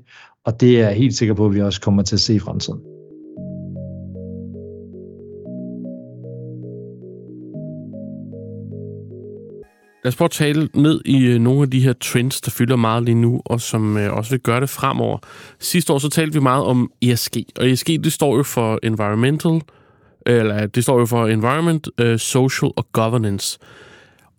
Og 0.47 0.61
det 0.61 0.79
er 0.79 0.87
jeg 0.87 0.95
helt 0.95 1.15
sikker 1.15 1.33
på, 1.33 1.45
at 1.45 1.53
vi 1.53 1.61
også 1.61 1.81
kommer 1.81 2.03
til 2.03 2.15
at 2.15 2.19
se 2.19 2.35
i 2.35 2.39
fremtiden. 2.39 2.79
Lad 10.03 10.11
os 10.11 10.15
prøve 10.15 10.25
at 10.25 10.31
tale 10.31 10.69
ned 10.73 11.01
i 11.05 11.25
øh, 11.25 11.39
nogle 11.39 11.61
af 11.61 11.71
de 11.71 11.79
her 11.79 11.93
trends, 11.93 12.41
der 12.41 12.51
fylder 12.51 12.75
meget 12.75 13.03
lige 13.03 13.15
nu, 13.15 13.41
og 13.45 13.61
som 13.61 13.97
øh, 13.97 14.13
også 14.13 14.31
vil 14.31 14.39
gøre 14.39 14.61
det 14.61 14.69
fremover. 14.69 15.17
Sidste 15.59 15.93
år 15.93 15.97
så 15.97 16.09
talte 16.09 16.33
vi 16.33 16.39
meget 16.39 16.65
om 16.65 16.91
ESG, 17.01 17.35
og 17.59 17.69
ESG 17.69 17.87
det 17.87 18.13
står 18.13 18.37
jo 18.37 18.43
for 18.43 18.79
Environmental, 18.83 19.61
eller 20.25 20.65
det 20.67 20.83
står 20.83 20.99
jo 20.99 21.05
for 21.05 21.27
Environment, 21.27 21.89
øh, 21.97 22.19
Social 22.19 22.71
og 22.75 22.87
Governance. 22.91 23.59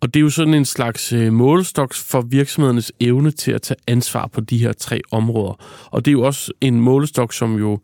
Og 0.01 0.13
det 0.13 0.19
er 0.19 0.21
jo 0.21 0.29
sådan 0.29 0.53
en 0.53 0.65
slags 0.65 1.13
øh, 1.13 1.33
målestok 1.33 1.93
for 1.93 2.21
virksomhedernes 2.21 2.91
evne 2.99 3.31
til 3.31 3.51
at 3.51 3.61
tage 3.61 3.77
ansvar 3.87 4.27
på 4.27 4.41
de 4.41 4.57
her 4.57 4.73
tre 4.73 5.01
områder. 5.11 5.53
Og 5.91 6.05
det 6.05 6.11
er 6.11 6.13
jo 6.13 6.21
også 6.21 6.51
en 6.61 6.81
målestok, 6.81 7.33
som 7.33 7.55
jo 7.55 7.79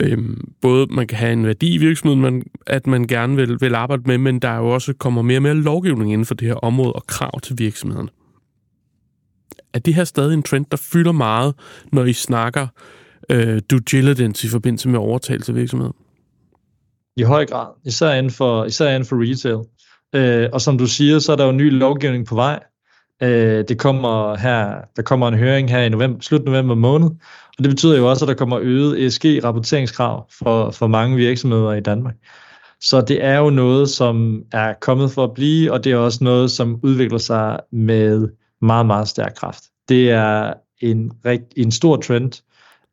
øhm, 0.00 0.52
både 0.60 0.86
man 0.86 1.06
kan 1.06 1.18
have 1.18 1.32
en 1.32 1.46
værdi 1.46 1.74
i 1.74 1.78
virksomheden, 1.78 2.20
man, 2.20 2.42
at 2.66 2.86
man 2.86 3.06
gerne 3.06 3.36
vil, 3.36 3.60
vil 3.60 3.74
arbejde 3.74 4.02
med, 4.06 4.18
men 4.18 4.38
der 4.38 4.48
er 4.48 4.56
jo 4.56 4.68
også 4.68 4.92
kommer 4.92 5.22
mere 5.22 5.38
og 5.38 5.42
mere 5.42 5.54
lovgivning 5.54 6.12
inden 6.12 6.24
for 6.24 6.34
det 6.34 6.48
her 6.48 6.54
område 6.54 6.92
og 6.92 7.06
krav 7.06 7.40
til 7.40 7.58
virksomheden. 7.58 8.10
Er 9.72 9.78
det 9.78 9.94
her 9.94 10.04
stadig 10.04 10.34
en 10.34 10.42
trend, 10.42 10.66
der 10.70 10.76
fylder 10.76 11.12
meget, 11.12 11.54
når 11.92 12.04
I 12.04 12.12
snakker 12.12 12.66
øh, 13.30 13.62
due 13.70 13.80
diligence 13.80 14.46
i 14.46 14.50
forbindelse 14.50 14.88
med 14.88 14.98
overtagelse 14.98 15.52
af 15.52 15.56
virksomheden? 15.56 15.94
I 17.16 17.22
høj 17.22 17.46
grad, 17.46 17.66
især 17.84 18.12
inden 18.12 18.32
for, 18.32 18.64
især 18.64 18.88
inden 18.88 19.04
for 19.04 19.30
retail. 19.30 19.58
Øh, 20.14 20.48
og 20.52 20.60
som 20.60 20.78
du 20.78 20.86
siger, 20.86 21.18
så 21.18 21.32
er 21.32 21.36
der 21.36 21.46
jo 21.46 21.52
ny 21.52 21.72
lovgivning 21.72 22.26
på 22.26 22.34
vej. 22.34 22.60
Øh, 23.22 23.64
det 23.68 23.78
kommer 23.78 24.36
her, 24.36 24.74
der 24.96 25.02
kommer 25.02 25.28
en 25.28 25.34
høring 25.34 25.70
her 25.70 25.82
i 25.82 25.88
november, 25.88 26.20
slut 26.20 26.44
november 26.44 26.74
måned, 26.74 27.08
og 27.58 27.64
det 27.64 27.68
betyder 27.68 27.96
jo 27.96 28.10
også, 28.10 28.24
at 28.24 28.28
der 28.28 28.34
kommer 28.34 28.58
øget 28.62 29.06
ESG-rapporteringskrav 29.06 30.26
for, 30.38 30.70
for 30.70 30.86
mange 30.86 31.16
virksomheder 31.16 31.72
i 31.72 31.80
Danmark. 31.80 32.14
Så 32.80 33.00
det 33.00 33.24
er 33.24 33.38
jo 33.38 33.50
noget, 33.50 33.88
som 33.88 34.42
er 34.52 34.74
kommet 34.80 35.10
for 35.10 35.24
at 35.24 35.34
blive, 35.34 35.72
og 35.72 35.84
det 35.84 35.92
er 35.92 35.96
også 35.96 36.24
noget, 36.24 36.50
som 36.50 36.80
udvikler 36.82 37.18
sig 37.18 37.60
med 37.72 38.28
meget, 38.62 38.86
meget 38.86 39.08
stærk 39.08 39.34
kraft. 39.34 39.64
Det 39.88 40.10
er 40.10 40.52
en, 40.80 41.12
en 41.56 41.70
stor 41.70 41.96
trend, 41.96 42.42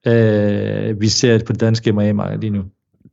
øh, 0.07 1.01
vi 1.01 1.07
ser 1.07 1.43
på 1.45 1.53
det 1.53 1.62
danske 1.62 1.91
M&A-marked 1.91 2.39
lige 2.39 2.50
nu 2.50 2.63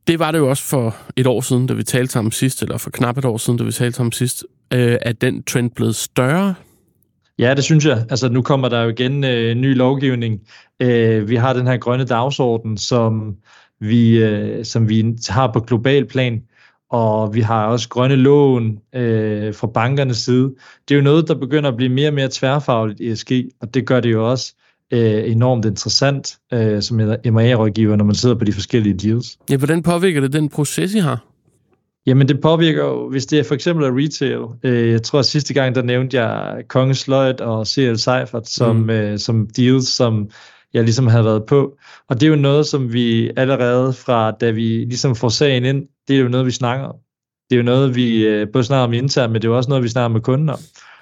det 0.07 0.19
var 0.19 0.31
det 0.31 0.39
jo 0.39 0.49
også 0.49 0.63
for 0.63 0.95
et 1.15 1.27
år 1.27 1.41
siden, 1.41 1.67
da 1.67 1.73
vi 1.73 1.83
talte 1.83 2.13
sammen 2.13 2.31
sidst, 2.31 2.61
eller 2.61 2.77
for 2.77 2.89
knap 2.89 3.17
et 3.17 3.25
år 3.25 3.37
siden, 3.37 3.59
da 3.59 3.63
vi 3.63 3.71
talte 3.71 3.97
sammen 3.97 4.11
sidst. 4.11 4.45
Øh, 4.73 4.97
at 5.01 5.21
den 5.21 5.43
trend 5.43 5.71
blev 5.71 5.93
større? 5.93 6.55
Ja, 7.39 7.53
det 7.53 7.63
synes 7.63 7.85
jeg. 7.85 8.05
Altså, 8.09 8.29
nu 8.29 8.41
kommer 8.41 8.69
der 8.69 8.81
jo 8.81 8.89
igen 8.89 9.23
øh, 9.23 9.55
ny 9.55 9.75
lovgivning. 9.77 10.41
Øh, 10.79 11.29
vi 11.29 11.35
har 11.35 11.53
den 11.53 11.67
her 11.67 11.77
grønne 11.77 12.05
dagsorden, 12.05 12.77
som 12.77 13.35
vi, 13.79 14.23
øh, 14.23 14.65
som 14.65 14.89
vi 14.89 15.15
har 15.29 15.51
på 15.51 15.59
global 15.59 16.05
plan, 16.05 16.43
og 16.89 17.35
vi 17.35 17.41
har 17.41 17.65
også 17.65 17.89
grønne 17.89 18.15
lån 18.15 18.79
øh, 18.95 19.53
fra 19.53 19.67
bankernes 19.67 20.17
side. 20.17 20.55
Det 20.87 20.95
er 20.95 20.95
jo 20.95 21.03
noget, 21.03 21.27
der 21.27 21.35
begynder 21.35 21.69
at 21.69 21.77
blive 21.77 21.89
mere 21.89 22.07
og 22.07 22.13
mere 22.13 22.29
tværfagligt 22.31 22.99
i 22.99 23.11
ESG, 23.11 23.31
og 23.61 23.73
det 23.73 23.87
gør 23.87 23.99
det 23.99 24.11
jo 24.11 24.29
også 24.29 24.55
øh, 24.93 25.31
enormt 25.31 25.65
interessant 25.65 26.37
øh, 26.53 26.81
som 26.81 26.97
M&A-rådgiver, 27.25 27.95
når 27.95 28.05
man 28.05 28.15
sidder 28.15 28.35
på 28.35 28.45
de 28.45 28.53
forskellige 28.53 28.93
deals. 28.93 29.37
Ja, 29.49 29.57
hvordan 29.57 29.83
påvirker 29.83 30.21
det 30.21 30.33
den 30.33 30.49
proces, 30.49 30.93
I 30.93 30.99
har? 30.99 31.25
Jamen 32.05 32.27
det 32.27 32.41
påvirker 32.41 32.83
jo, 32.83 33.09
hvis 33.09 33.25
det 33.25 33.39
er 33.39 33.43
for 33.43 33.55
eksempel 33.55 33.85
er 33.85 33.97
retail. 33.97 34.41
Øh, 34.63 34.91
jeg 34.91 35.03
tror 35.03 35.19
at 35.19 35.25
sidste 35.25 35.53
gang, 35.53 35.75
der 35.75 35.81
nævnte 35.81 36.21
jeg 36.21 36.63
Kongens 36.67 37.07
Lloyd 37.07 37.41
og 37.41 37.67
CL 37.67 37.95
Seifert 37.95 38.47
som, 38.47 38.75
mm. 38.75 38.89
øh, 38.89 39.19
som 39.19 39.47
deals, 39.57 39.87
som 39.87 40.29
jeg 40.73 40.83
ligesom 40.83 41.07
havde 41.07 41.25
været 41.25 41.45
på. 41.45 41.77
Og 42.09 42.21
det 42.21 42.25
er 42.25 42.29
jo 42.29 42.35
noget, 42.35 42.65
som 42.65 42.93
vi 42.93 43.31
allerede 43.37 43.93
fra, 43.93 44.31
da 44.31 44.51
vi 44.51 44.63
ligesom 44.63 45.15
får 45.15 45.29
sagen 45.29 45.65
ind, 45.65 45.87
det 46.07 46.15
er 46.15 46.19
jo 46.19 46.27
noget, 46.27 46.45
vi 46.45 46.51
snakker 46.51 46.85
om. 46.85 46.95
Det 47.49 47.55
er 47.55 47.57
jo 47.57 47.65
noget, 47.65 47.95
vi 47.95 48.25
øh, 48.27 48.47
både 48.53 48.63
snakker 48.63 48.83
om 48.83 48.93
internt, 48.93 49.31
men 49.31 49.41
det 49.41 49.47
er 49.47 49.51
jo 49.51 49.57
også 49.57 49.69
noget, 49.69 49.83
vi 49.83 49.89
snakker 49.89 50.07
med 50.07 50.21
kunden 50.21 50.49
om. 50.49 50.59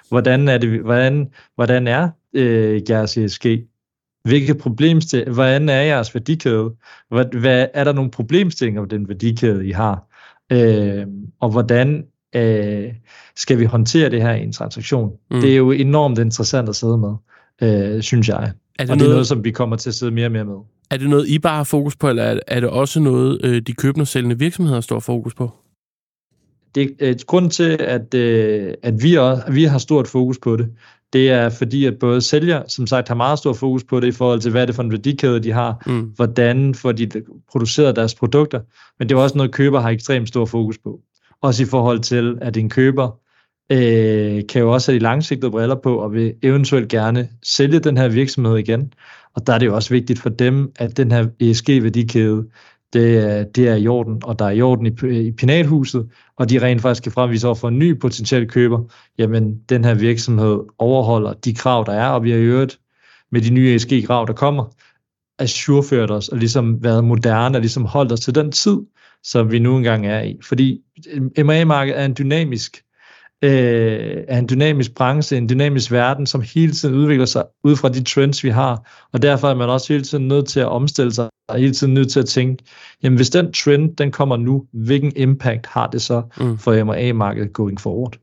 Hvordan 0.08 0.48
er, 0.48 0.58
det, 0.58 0.80
hvordan, 0.80 1.30
hvordan 1.54 1.86
er 1.86 2.08
øh, 2.34 2.90
jeres 2.90 3.16
ESG? 3.16 3.46
Hvilke 4.24 4.54
problemstillinger, 4.54 5.34
hvordan 5.34 5.68
er 5.68 5.80
jeres 5.80 6.14
værdikæde? 6.14 6.70
Hvad, 7.10 7.24
hvad, 7.40 7.66
er 7.74 7.84
der 7.84 7.92
nogle 7.92 8.10
problemstillinger 8.10 8.82
på 8.82 8.86
den 8.86 9.08
værdikæde, 9.08 9.66
I 9.66 9.70
har? 9.70 10.06
Øh, 10.52 11.06
og 11.40 11.50
hvordan 11.50 12.04
øh, 12.36 12.84
skal 13.36 13.58
vi 13.58 13.64
håndtere 13.64 14.10
det 14.10 14.22
her 14.22 14.34
i 14.34 14.42
en 14.42 14.52
transaktion? 14.52 15.10
Mm. 15.30 15.40
Det 15.40 15.52
er 15.52 15.56
jo 15.56 15.70
enormt 15.70 16.18
interessant 16.18 16.68
at 16.68 16.76
sidde 16.76 16.98
med, 16.98 17.14
øh, 17.62 18.02
synes 18.02 18.28
jeg. 18.28 18.52
Er 18.78 18.84
det 18.84 18.90
og 18.90 18.98
det 18.98 19.06
er 19.06 19.10
noget, 19.10 19.26
som 19.26 19.44
vi 19.44 19.50
kommer 19.50 19.76
til 19.76 19.90
at 19.90 19.94
sidde 19.94 20.12
mere 20.12 20.26
og 20.26 20.32
mere 20.32 20.44
med. 20.44 20.56
Er 20.90 20.96
det 20.96 21.10
noget, 21.10 21.28
I 21.28 21.38
bare 21.38 21.56
har 21.56 21.64
fokus 21.64 21.96
på, 21.96 22.08
eller 22.08 22.38
er 22.46 22.60
det 22.60 22.68
også 22.68 23.00
noget, 23.00 23.44
øh, 23.44 23.62
de 23.62 23.72
købende 23.72 24.02
og 24.02 24.08
sælgende 24.08 24.38
virksomheder 24.38 24.80
står 24.80 25.00
fokus 25.00 25.34
på? 25.34 25.50
Det 26.74 26.96
er 27.00 27.10
et 27.10 27.26
grund 27.26 27.50
til, 27.50 27.76
at, 27.80 28.14
øh, 28.14 28.74
at, 28.82 29.02
vi 29.02 29.14
også, 29.14 29.42
at 29.46 29.54
vi 29.54 29.64
har 29.64 29.78
stort 29.78 30.08
fokus 30.08 30.38
på 30.38 30.56
det. 30.56 30.68
Det 31.12 31.30
er 31.30 31.48
fordi, 31.48 31.84
at 31.84 31.98
både 31.98 32.20
sælger, 32.20 32.62
som 32.68 32.86
sagt, 32.86 33.08
har 33.08 33.14
meget 33.14 33.38
stor 33.38 33.52
fokus 33.52 33.84
på 33.84 34.00
det 34.00 34.06
i 34.06 34.12
forhold 34.12 34.40
til, 34.40 34.50
hvad 34.50 34.62
er 34.62 34.66
det 34.66 34.74
for 34.74 34.82
en 34.82 34.90
værdikæde, 34.90 35.40
de 35.40 35.52
har, 35.52 35.82
mm. 35.86 36.00
hvordan 36.00 36.74
får 36.74 36.92
de 36.92 37.08
produceret 37.50 37.96
deres 37.96 38.14
produkter, 38.14 38.60
men 38.98 39.08
det 39.08 39.14
er 39.14 39.18
også 39.18 39.36
noget, 39.36 39.52
køber 39.52 39.80
har 39.80 39.90
ekstremt 39.90 40.28
stor 40.28 40.44
fokus 40.44 40.78
på. 40.78 41.00
Også 41.40 41.62
i 41.62 41.66
forhold 41.66 42.00
til, 42.00 42.38
at 42.40 42.56
en 42.56 42.70
køber 42.70 43.18
øh, 43.72 44.42
kan 44.48 44.62
jo 44.62 44.72
også 44.72 44.92
have 44.92 44.98
de 44.98 45.02
langsigtede 45.02 45.50
briller 45.50 45.74
på, 45.74 45.96
og 45.96 46.12
vil 46.12 46.34
eventuelt 46.42 46.88
gerne 46.88 47.28
sælge 47.42 47.78
den 47.78 47.96
her 47.96 48.08
virksomhed 48.08 48.56
igen. 48.56 48.92
Og 49.34 49.46
der 49.46 49.52
er 49.52 49.58
det 49.58 49.66
jo 49.66 49.74
også 49.74 49.94
vigtigt 49.94 50.18
for 50.18 50.28
dem, 50.28 50.72
at 50.76 50.96
den 50.96 51.12
her 51.12 51.26
ESG-værdikæde, 51.40 52.44
det 52.92 53.18
er, 53.18 53.44
det 53.44 53.68
er 53.68 53.74
i 53.74 53.86
orden, 53.86 54.22
og 54.24 54.38
der 54.38 54.44
er 54.44 54.50
i 54.50 54.62
orden 54.62 54.86
i, 54.86 55.18
i 55.26 55.32
penalhuset, 55.32 56.08
og 56.36 56.50
de 56.50 56.62
rent 56.62 56.82
faktisk 56.82 57.02
kan 57.02 57.12
fremvise 57.12 57.46
over 57.46 57.54
for 57.54 57.68
en 57.68 57.78
ny 57.78 58.00
potentiel 58.00 58.48
køber, 58.48 58.84
jamen 59.18 59.60
den 59.68 59.84
her 59.84 59.94
virksomhed 59.94 60.60
overholder 60.78 61.32
de 61.32 61.54
krav, 61.54 61.84
der 61.86 61.92
er, 61.92 62.08
og 62.08 62.24
vi 62.24 62.30
har 62.30 62.38
i 62.38 62.42
øvrigt 62.42 62.78
med 63.32 63.40
de 63.40 63.50
nye 63.50 63.74
ESG-krav, 63.74 64.26
der 64.26 64.32
kommer, 64.32 64.64
assureført 65.38 66.10
os 66.10 66.28
og 66.28 66.38
ligesom 66.38 66.84
været 66.84 67.04
moderne 67.04 67.58
og 67.58 67.60
ligesom 67.60 67.84
holdt 67.84 68.12
os 68.12 68.20
til 68.20 68.34
den 68.34 68.52
tid, 68.52 68.78
som 69.22 69.52
vi 69.52 69.58
nu 69.58 69.76
engang 69.76 70.06
er 70.06 70.22
i. 70.22 70.38
Fordi 70.42 70.80
M&A-markedet 71.38 72.00
er 72.00 72.04
en 72.04 72.14
dynamisk 72.18 72.82
øh, 73.42 74.24
er 74.28 74.38
en 74.38 74.48
dynamisk 74.48 74.94
branche, 74.94 75.36
en 75.36 75.48
dynamisk 75.48 75.92
verden, 75.92 76.26
som 76.26 76.42
hele 76.54 76.72
tiden 76.72 76.94
udvikler 76.94 77.26
sig 77.26 77.44
ud 77.64 77.76
fra 77.76 77.88
de 77.88 78.04
trends, 78.04 78.44
vi 78.44 78.48
har. 78.48 78.90
Og 79.12 79.22
derfor 79.22 79.48
er 79.48 79.54
man 79.54 79.68
også 79.68 79.92
hele 79.92 80.04
tiden 80.04 80.28
nødt 80.28 80.48
til 80.48 80.60
at 80.60 80.66
omstille 80.66 81.12
sig, 81.12 81.28
og 81.48 81.58
hele 81.58 81.72
tiden 81.72 81.94
nødt 81.94 82.12
til 82.12 82.20
at 82.20 82.26
tænke, 82.26 82.64
jamen 83.02 83.16
hvis 83.16 83.30
den 83.30 83.52
trend, 83.52 83.96
den 83.96 84.10
kommer 84.10 84.36
nu, 84.36 84.64
hvilken 84.72 85.12
impact 85.16 85.66
har 85.66 85.86
det 85.86 86.02
så 86.02 86.22
mm. 86.40 86.58
for 86.58 86.84
M&A-markedet 86.84 87.52
going 87.52 87.80
forward? 87.80 88.16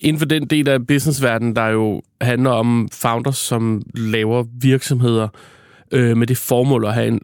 Inden 0.00 0.18
for 0.18 0.26
den 0.26 0.46
del 0.46 0.68
af 0.68 0.86
businessverdenen, 0.86 1.56
der 1.56 1.66
jo 1.66 2.02
handler 2.20 2.50
om 2.50 2.88
founders, 2.92 3.36
som 3.36 3.82
laver 3.94 4.44
virksomheder 4.60 5.28
øh, 5.92 6.16
med 6.16 6.26
det 6.26 6.36
formål 6.36 6.84
at 6.84 6.94
have 6.94 7.08
en 7.08 7.20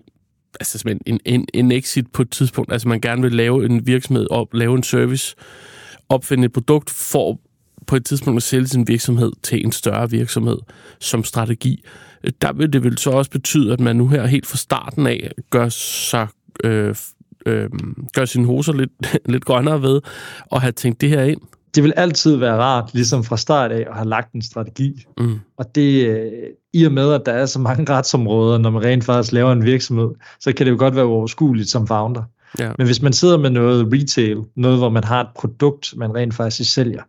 altså 0.60 0.96
en, 1.06 1.20
en, 1.24 1.46
en 1.54 1.72
exit 1.72 2.06
på 2.12 2.22
et 2.22 2.30
tidspunkt. 2.30 2.72
Altså 2.72 2.88
man 2.88 3.00
gerne 3.00 3.22
vil 3.22 3.32
lave 3.32 3.64
en 3.66 3.86
virksomhed 3.86 4.26
op, 4.30 4.54
lave 4.54 4.76
en 4.76 4.82
service, 4.82 5.36
opfinde 6.08 6.44
et 6.44 6.52
produkt 6.52 6.90
for 6.90 7.40
på 7.86 7.96
et 7.96 8.04
tidspunkt 8.04 8.36
at 8.36 8.42
sælge 8.42 8.66
sin 8.66 8.88
virksomhed 8.88 9.32
til 9.42 9.64
en 9.64 9.72
større 9.72 10.10
virksomhed 10.10 10.58
som 11.00 11.24
strategi. 11.24 11.84
Der 12.42 12.52
vil 12.52 12.72
det 12.72 12.84
vel 12.84 12.98
så 12.98 13.10
også 13.10 13.30
betyde, 13.30 13.72
at 13.72 13.80
man 13.80 13.96
nu 13.96 14.08
her 14.08 14.26
helt 14.26 14.46
fra 14.46 14.56
starten 14.56 15.06
af 15.06 15.30
gør 15.50 15.68
sig 15.68 16.28
øh, 16.64 16.94
øh, 17.46 17.70
gør 18.14 18.24
sine 18.24 18.46
hoser 18.46 18.72
lidt, 18.72 18.90
lidt 19.32 19.44
grønnere 19.44 19.82
ved 19.82 20.00
at 20.52 20.60
have 20.60 20.72
tænkt 20.72 21.00
det 21.00 21.08
her 21.08 21.22
ind. 21.22 21.40
Det 21.74 21.82
vil 21.82 21.92
altid 21.96 22.36
være 22.36 22.56
rart, 22.56 22.94
ligesom 22.94 23.24
fra 23.24 23.36
start 23.36 23.72
af, 23.72 23.84
at 23.90 23.94
have 23.94 24.08
lagt 24.08 24.32
en 24.32 24.42
strategi. 24.42 25.04
Mm. 25.18 25.40
Og 25.56 25.74
det, 25.74 26.06
øh, 26.06 26.32
i 26.72 26.84
og 26.84 26.92
med, 26.92 27.12
at 27.12 27.22
der 27.26 27.32
er 27.32 27.46
så 27.46 27.58
mange 27.58 27.92
retsområder, 27.92 28.58
når 28.58 28.70
man 28.70 28.84
rent 28.84 29.04
faktisk 29.04 29.32
laver 29.32 29.52
en 29.52 29.64
virksomhed, 29.64 30.10
så 30.40 30.52
kan 30.52 30.66
det 30.66 30.72
jo 30.72 30.76
godt 30.78 30.96
være 30.96 31.04
overskueligt 31.04 31.68
som 31.68 31.86
founder. 31.86 32.22
Ja. 32.58 32.72
Men 32.78 32.86
hvis 32.86 33.02
man 33.02 33.12
sidder 33.12 33.38
med 33.38 33.50
noget 33.50 33.92
retail, 33.92 34.38
noget 34.56 34.78
hvor 34.78 34.88
man 34.88 35.04
har 35.04 35.20
et 35.20 35.28
produkt, 35.36 35.94
man 35.96 36.14
rent 36.14 36.34
faktisk 36.34 36.72
sælger, 36.72 37.02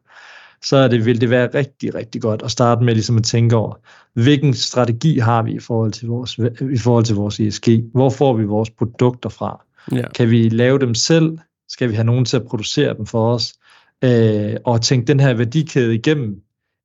så 0.61 0.77
er 0.77 0.87
det, 0.87 1.05
vil 1.05 1.21
det 1.21 1.29
være 1.29 1.49
rigtig, 1.53 1.95
rigtig 1.95 2.21
godt 2.21 2.41
at 2.41 2.51
starte 2.51 2.83
med 2.83 2.93
ligesom 2.93 3.17
at 3.17 3.23
tænke 3.23 3.55
over, 3.55 3.75
hvilken 4.13 4.53
strategi 4.53 5.19
har 5.19 5.43
vi 5.43 5.51
i 5.51 5.59
forhold 5.59 5.91
til 5.91 6.07
vores, 6.07 6.37
i 6.73 6.77
forhold 6.77 7.03
til 7.03 7.15
vores 7.15 7.39
ESG? 7.39 7.67
Hvor 7.93 8.09
får 8.09 8.33
vi 8.33 8.43
vores 8.43 8.69
produkter 8.69 9.29
fra? 9.29 9.61
Ja. 9.91 10.07
Kan 10.15 10.29
vi 10.29 10.49
lave 10.49 10.79
dem 10.79 10.93
selv? 10.93 11.37
Skal 11.69 11.89
vi 11.89 11.95
have 11.95 12.05
nogen 12.05 12.25
til 12.25 12.37
at 12.37 12.45
producere 12.45 12.93
dem 12.97 13.05
for 13.05 13.33
os? 13.33 13.53
Øh, 14.03 14.55
og 14.65 14.81
tænke 14.81 15.07
den 15.07 15.19
her 15.19 15.33
værdikæde 15.33 15.95
igennem, 15.95 16.35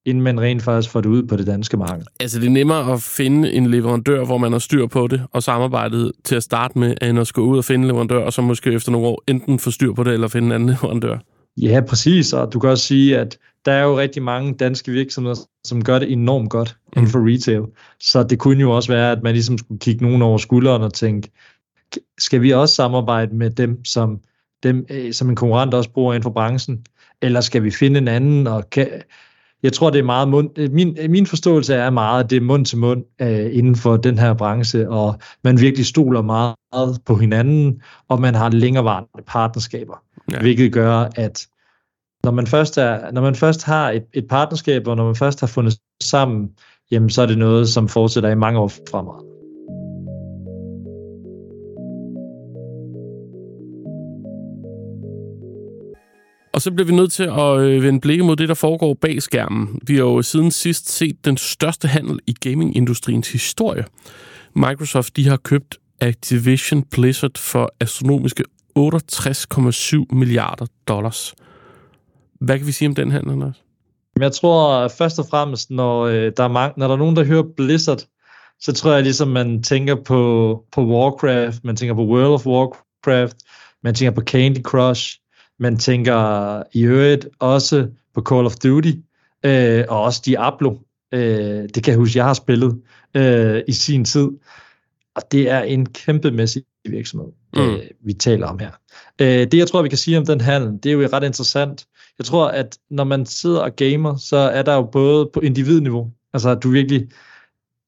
inden 0.07 0.25
man 0.25 0.41
rent 0.41 0.63
faktisk 0.63 0.93
får 0.93 1.01
det 1.01 1.09
ud 1.09 1.23
på 1.23 1.37
det 1.37 1.47
danske 1.47 1.77
marked. 1.77 2.05
Altså 2.21 2.41
det 2.41 2.47
er 2.47 2.51
nemmere 2.51 2.93
at 2.93 3.03
finde 3.03 3.53
en 3.53 3.67
leverandør, 3.67 4.25
hvor 4.25 4.39
man 4.39 4.53
har 4.53 4.59
styr 4.59 4.87
på 4.87 5.07
det, 5.07 5.23
og 5.33 5.43
samarbejdet 5.43 6.13
til 6.25 6.35
at 6.35 6.43
starte 6.43 6.79
med, 6.79 6.95
end 7.03 7.19
at 7.19 7.27
skulle 7.27 7.49
ud 7.49 7.59
og 7.59 7.65
finde 7.65 7.83
en 7.83 7.89
leverandør, 7.89 8.25
og 8.25 8.33
så 8.33 8.43
måske 8.43 8.73
efter 8.73 8.93
nogle 8.93 9.07
år 9.07 9.23
enten 9.27 9.59
få 9.59 9.71
styr 9.71 9.93
på 9.93 10.05
det, 10.05 10.13
eller 10.13 10.29
finde 10.29 10.47
en 10.47 10.53
anden 10.53 10.69
leverandør. 10.69 11.19
Ja, 11.57 11.81
præcis, 11.89 12.33
og 12.33 12.53
du 12.53 12.61
kan 12.61 12.71
også 12.71 12.85
sige, 12.85 13.19
at 13.19 13.39
der 13.65 13.73
er 13.73 13.83
jo 13.83 13.99
rigtig 13.99 14.23
mange 14.23 14.55
danske 14.55 14.93
virksomheder, 14.93 15.37
som 15.65 15.85
gør 15.85 15.99
det 15.99 16.13
enormt 16.13 16.51
godt 16.51 16.77
inden 16.97 17.05
mm. 17.05 17.11
for 17.11 17.33
retail. 17.35 17.63
Så 18.01 18.23
det 18.23 18.39
kunne 18.39 18.61
jo 18.61 18.71
også 18.71 18.93
være, 18.93 19.13
at 19.13 19.23
man 19.23 19.33
ligesom 19.33 19.59
skulle 19.59 19.79
kigge 19.79 20.05
nogen 20.05 20.23
over 20.23 20.39
skulderen 20.39 20.83
og 20.83 20.95
tænke, 20.95 21.31
skal 22.19 22.43
vi 22.43 22.51
også 22.51 22.75
samarbejde 22.75 23.37
med 23.37 23.51
dem, 23.51 23.85
som, 23.85 24.21
dem, 24.63 24.87
øh, 24.91 25.13
som 25.13 25.29
en 25.29 25.37
konkurrent 25.37 25.75
også 25.75 25.91
bruger 25.91 26.13
inden 26.13 26.23
for 26.23 26.31
branchen? 26.31 26.85
Eller 27.23 27.41
skal 27.41 27.63
vi 27.63 27.71
finde 27.71 27.99
en 27.99 28.09
anden, 28.09 28.47
og 28.47 28.71
kan, 28.71 28.89
jeg 29.63 29.73
tror, 29.73 29.91
det 29.91 29.99
er 29.99 30.03
meget 30.03 30.29
mund, 30.29 30.59
øh, 30.59 30.73
min, 30.73 30.97
øh, 31.01 31.11
min 31.11 31.27
forståelse 31.27 31.75
er 31.75 31.91
meget, 31.91 32.25
at 32.25 32.31
det 32.31 32.37
er 32.37 32.41
mund 32.41 32.65
til 32.65 32.79
mund 32.79 33.05
uh, 33.23 33.57
inden 33.57 33.77
for 33.77 33.97
den 33.97 34.19
her 34.19 34.35
branche, 34.35 34.91
og 34.91 35.19
man 35.45 35.61
virkelig 35.61 35.87
stoler 35.87 36.23
meget 36.23 36.99
på 37.07 37.17
hinanden, 37.17 37.83
og 38.09 38.21
man 38.21 38.35
har 38.35 38.51
længerevarende 38.51 39.09
partnerskaber, 39.27 40.03
ja. 40.33 40.41
hvilket 40.41 40.73
gør, 40.73 41.09
at 41.17 41.47
når 42.25 42.31
man 42.31 42.47
først, 42.47 42.79
er, 42.79 43.11
når 43.13 43.23
man 43.23 43.35
først 43.35 43.65
har 43.65 43.91
et, 43.91 44.05
et 44.15 44.29
partnerskab, 44.29 44.87
og 44.87 44.97
når 44.97 45.05
man 45.05 45.17
først 45.17 45.41
har 45.41 45.47
fundet 45.47 45.79
sammen, 46.03 46.51
jamen 46.91 47.11
så 47.11 47.23
er 47.23 47.27
det 47.27 47.39
noget, 47.39 47.69
som 47.69 47.89
fortsætter 47.89 48.31
i 48.31 48.35
mange 48.35 48.61
år 48.61 48.69
fremover. 48.91 49.30
Og 56.61 56.65
så 56.65 56.71
bliver 56.71 56.87
vi 56.87 56.95
nødt 56.95 57.13
til 57.13 57.23
at 57.23 57.59
øh, 57.59 57.83
vende 57.83 58.01
blikket 58.01 58.27
mod 58.27 58.37
det, 58.37 58.49
der 58.49 58.55
foregår 58.55 58.95
bag 58.95 59.23
skærmen. 59.23 59.81
Vi 59.87 59.95
har 59.95 60.03
jo 60.03 60.23
siden 60.23 60.51
sidst 60.51 60.91
set 60.91 61.25
den 61.25 61.37
største 61.37 61.89
handel 61.89 62.19
i 62.27 62.33
gamingindustriens 62.41 63.33
historie. 63.33 63.85
Microsoft 64.55 65.17
de 65.17 65.29
har 65.29 65.37
købt 65.37 65.79
Activision 66.01 66.83
Blizzard 66.83 67.39
for 67.39 67.73
astronomiske 67.81 68.45
68,7 68.79 70.17
milliarder 70.17 70.67
dollars. 70.89 71.35
Hvad 72.41 72.59
kan 72.59 72.67
vi 72.67 72.73
sige 72.73 72.89
om 72.89 72.95
den 72.95 73.11
handel, 73.11 73.33
Anders? 73.33 73.63
Jeg 74.21 74.33
tror 74.33 74.85
øh, 74.85 74.91
først 74.99 75.19
og 75.19 75.27
fremmest, 75.31 75.71
når, 75.71 76.03
øh, 76.07 76.33
der 76.37 76.45
er 76.45 76.49
mange, 76.49 76.75
når 76.77 76.87
der 76.87 76.95
er 76.95 76.99
nogen, 76.99 77.17
der 77.17 77.25
hører 77.25 77.45
Blizzard, 77.57 78.03
så 78.61 78.73
tror 78.73 78.93
jeg 78.93 79.03
ligesom, 79.03 79.29
man 79.29 79.63
tænker 79.63 79.95
på, 79.95 80.65
på 80.73 80.87
Warcraft, 80.87 81.65
man 81.65 81.77
tænker 81.77 81.95
på 81.95 82.05
World 82.05 82.35
of 82.35 82.47
Warcraft, 82.47 83.37
man 83.83 83.95
tænker 83.95 84.11
på 84.11 84.23
Candy 84.23 84.63
Crush, 84.63 85.21
man 85.61 85.79
tænker 85.79 86.63
i 86.73 86.83
øvrigt 86.83 87.29
også 87.39 87.89
på 88.15 88.23
Call 88.23 88.47
of 88.47 88.55
Duty, 88.55 88.93
øh, 89.45 89.85
og 89.89 90.03
også 90.03 90.23
Diablo. 90.27 90.77
Øh, 91.15 91.69
det 91.75 91.85
kan 91.85 91.93
jeg 91.93 91.97
huske, 91.97 92.19
jeg 92.19 92.27
har 92.27 92.35
spillet 92.35 92.81
øh, 93.15 93.63
i 93.69 93.73
sin 93.73 94.05
tid. 94.05 94.29
Og 95.15 95.23
det 95.33 95.51
er 95.51 95.61
en 95.61 95.87
kæmpemæssig 95.87 96.63
virksomhed, 96.89 97.29
mm. 97.57 97.61
øh, 97.61 97.81
vi 98.05 98.13
taler 98.13 98.47
om 98.47 98.59
her. 98.59 98.71
Øh, 99.21 99.27
det, 99.27 99.55
jeg 99.55 99.69
tror, 99.69 99.83
vi 99.83 99.89
kan 99.89 99.99
sige 99.99 100.19
om 100.19 100.27
den 100.27 100.41
handel, 100.41 100.79
det 100.83 100.87
er 100.87 100.93
jo 100.93 101.09
ret 101.13 101.25
interessant. 101.25 101.87
Jeg 102.19 102.25
tror, 102.25 102.49
at 102.49 102.79
når 102.91 103.05
man 103.05 103.27
sidder 103.27 103.61
og 103.61 103.77
gamer, 103.77 104.17
så 104.17 104.37
er 104.37 104.63
der 104.63 104.75
jo 104.75 104.83
både 104.93 105.31
på 105.35 105.41
individniveau, 105.41 106.11
altså 106.33 106.51
at 106.51 106.63
du 106.63 106.71
virkelig 106.71 107.09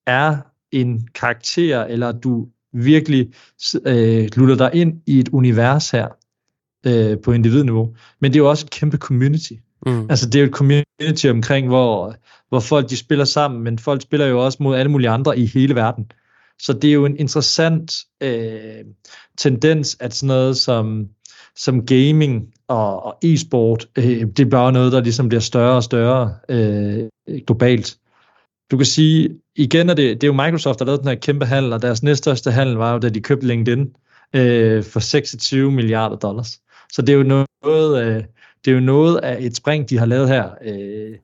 er 0.06 0.36
en 0.72 1.08
karakter, 1.14 1.84
eller 1.84 2.12
du 2.12 2.48
virkelig 2.72 3.32
øh, 3.86 4.28
lutter 4.36 4.56
dig 4.56 4.70
ind 4.74 5.02
i 5.06 5.18
et 5.18 5.28
univers 5.28 5.90
her 5.90 6.08
øh, 6.86 7.18
på 7.24 7.32
individniveau. 7.32 7.94
Men 8.20 8.32
det 8.32 8.38
er 8.38 8.42
jo 8.42 8.50
også 8.50 8.66
et 8.66 8.70
kæmpe 8.70 8.96
community. 8.96 9.52
Mm. 9.86 10.06
Altså 10.10 10.26
det 10.26 10.34
er 10.34 10.40
jo 10.40 10.46
et 10.46 10.54
community 10.54 11.26
omkring, 11.26 11.68
hvor, 11.68 12.14
hvor 12.48 12.60
folk 12.60 12.90
de 12.90 12.96
spiller 12.96 13.24
sammen, 13.24 13.62
men 13.62 13.78
folk 13.78 14.02
spiller 14.02 14.26
jo 14.26 14.44
også 14.44 14.58
mod 14.60 14.76
alle 14.76 14.90
mulige 14.90 15.10
andre 15.10 15.38
i 15.38 15.46
hele 15.46 15.74
verden. 15.74 16.10
Så 16.58 16.72
det 16.72 16.90
er 16.90 16.94
jo 16.94 17.06
en 17.06 17.16
interessant 17.16 17.92
øh, 18.22 18.84
tendens, 19.38 19.96
at 20.00 20.14
sådan 20.14 20.26
noget 20.26 20.56
som, 20.56 21.08
som 21.56 21.86
gaming 21.86 22.54
og, 22.68 23.04
og 23.04 23.18
e-sport, 23.24 23.86
øh, 23.98 24.04
det 24.04 24.40
er 24.40 24.50
bare 24.50 24.72
noget, 24.72 24.92
der 24.92 25.00
ligesom 25.00 25.28
bliver 25.28 25.40
større 25.40 25.76
og 25.76 25.82
større 25.82 26.34
øh, 26.48 27.08
globalt. 27.46 27.98
Du 28.70 28.76
kan 28.76 28.86
sige, 28.86 29.30
igen 29.56 29.90
er 29.90 29.94
det, 29.94 30.20
det 30.20 30.24
er 30.24 30.32
jo 30.32 30.44
Microsoft, 30.44 30.78
der 30.78 30.84
lavede 30.84 31.00
den 31.00 31.08
her 31.08 31.14
kæmpe 31.14 31.46
handel, 31.46 31.72
og 31.72 31.82
deres 31.82 32.02
næststørste 32.02 32.50
handel 32.50 32.76
var 32.76 32.92
jo, 32.92 32.98
da 32.98 33.08
de 33.08 33.20
købte 33.20 33.46
LinkedIn 33.46 33.86
øh, 34.34 34.84
for 34.84 35.00
26 35.00 35.72
milliarder 35.72 36.16
dollars. 36.16 36.60
Så 36.92 37.02
det 37.02 37.12
er 37.12 37.16
jo 37.16 37.22
noget, 37.22 38.04
øh, 38.04 38.24
det 38.64 38.70
er 38.70 38.74
jo 38.74 38.80
noget 38.80 39.16
af 39.18 39.36
et 39.40 39.56
spring, 39.56 39.90
de 39.90 39.98
har 39.98 40.06
lavet 40.06 40.28
her 40.28 40.50
øh, 40.64 41.16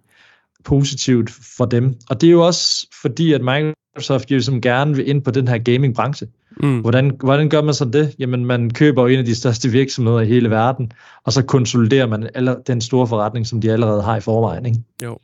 positivt 0.64 1.30
for 1.56 1.64
dem. 1.64 1.94
Og 2.10 2.20
det 2.20 2.26
er 2.26 2.30
jo 2.30 2.46
også 2.46 2.86
fordi, 3.02 3.32
at 3.32 3.40
Microsoft 3.40 4.30
jo 4.30 4.40
som 4.40 4.60
gerne 4.60 4.96
vil 4.96 5.08
ind 5.08 5.22
på 5.22 5.30
den 5.30 5.48
her 5.48 5.58
gaming-branche. 5.58 6.28
Mm. 6.62 6.80
Hvordan, 6.80 7.16
hvordan 7.20 7.48
gør 7.48 7.62
man 7.62 7.74
så 7.74 7.84
det? 7.84 8.14
Jamen, 8.18 8.44
man 8.44 8.70
køber 8.70 9.08
en 9.08 9.18
af 9.18 9.24
de 9.24 9.34
største 9.34 9.68
virksomheder 9.68 10.20
i 10.20 10.26
hele 10.26 10.50
verden, 10.50 10.92
og 11.24 11.32
så 11.32 11.42
konsoliderer 11.42 12.06
man 12.06 12.30
alle, 12.34 12.56
den 12.66 12.80
store 12.80 13.06
forretning, 13.06 13.46
som 13.46 13.60
de 13.60 13.72
allerede 13.72 14.02
har 14.02 14.16
i 14.16 14.20
forvejen. 14.20 14.66
Ikke? 14.66 14.78
Jo. 15.02 15.18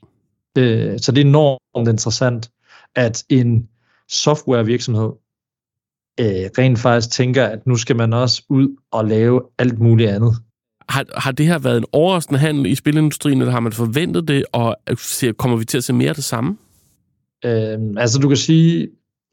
Øh, 0.59 0.99
så 0.99 1.13
det 1.13 1.21
er 1.21 1.27
enormt 1.27 1.89
interessant, 1.89 2.51
at 2.95 3.25
en 3.29 3.69
softwarevirksomhed 4.09 5.11
øh, 6.21 6.27
rent 6.59 6.79
faktisk 6.79 7.11
tænker, 7.11 7.45
at 7.45 7.67
nu 7.67 7.77
skal 7.77 7.97
man 7.97 8.13
også 8.13 8.43
ud 8.49 8.77
og 8.91 9.05
lave 9.05 9.43
alt 9.59 9.79
muligt 9.79 10.11
andet. 10.11 10.35
Har, 10.89 11.05
har 11.17 11.33
det 11.33 11.47
her 11.47 11.59
været 11.59 11.79
en 11.79 11.85
overraskende 11.93 12.41
handel 12.41 12.67
i 12.67 12.75
spilindustrien, 12.75 13.41
eller 13.41 13.53
har 13.53 13.61
man 13.61 13.73
forventet 13.73 14.29
det, 14.29 14.45
og 14.53 14.77
kommer 15.37 15.57
vi 15.57 15.65
til 15.65 15.79
at 15.79 15.85
se 15.85 15.93
mere 15.93 16.09
af 16.09 16.15
det 16.15 16.25
samme? 16.25 16.57
Øh, 17.45 17.79
altså 17.97 18.19
du 18.19 18.29
kan 18.29 18.37
sige, 18.37 18.89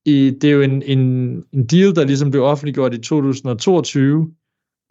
i, 0.05 0.31
det 0.41 0.49
er 0.49 0.53
jo 0.53 0.61
en, 0.61 0.81
en, 0.81 0.99
en 1.53 1.65
deal, 1.65 1.95
der 1.95 2.05
ligesom 2.05 2.31
blev 2.31 2.43
offentliggjort 2.43 2.93
i 2.93 2.97
2022, 2.97 4.31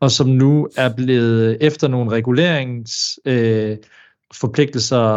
og 0.00 0.10
som 0.10 0.28
nu 0.28 0.68
er 0.76 0.94
blevet 0.96 1.58
efter 1.60 1.88
nogle 1.88 2.10
regulerings 2.10 3.18
øh, 3.24 3.76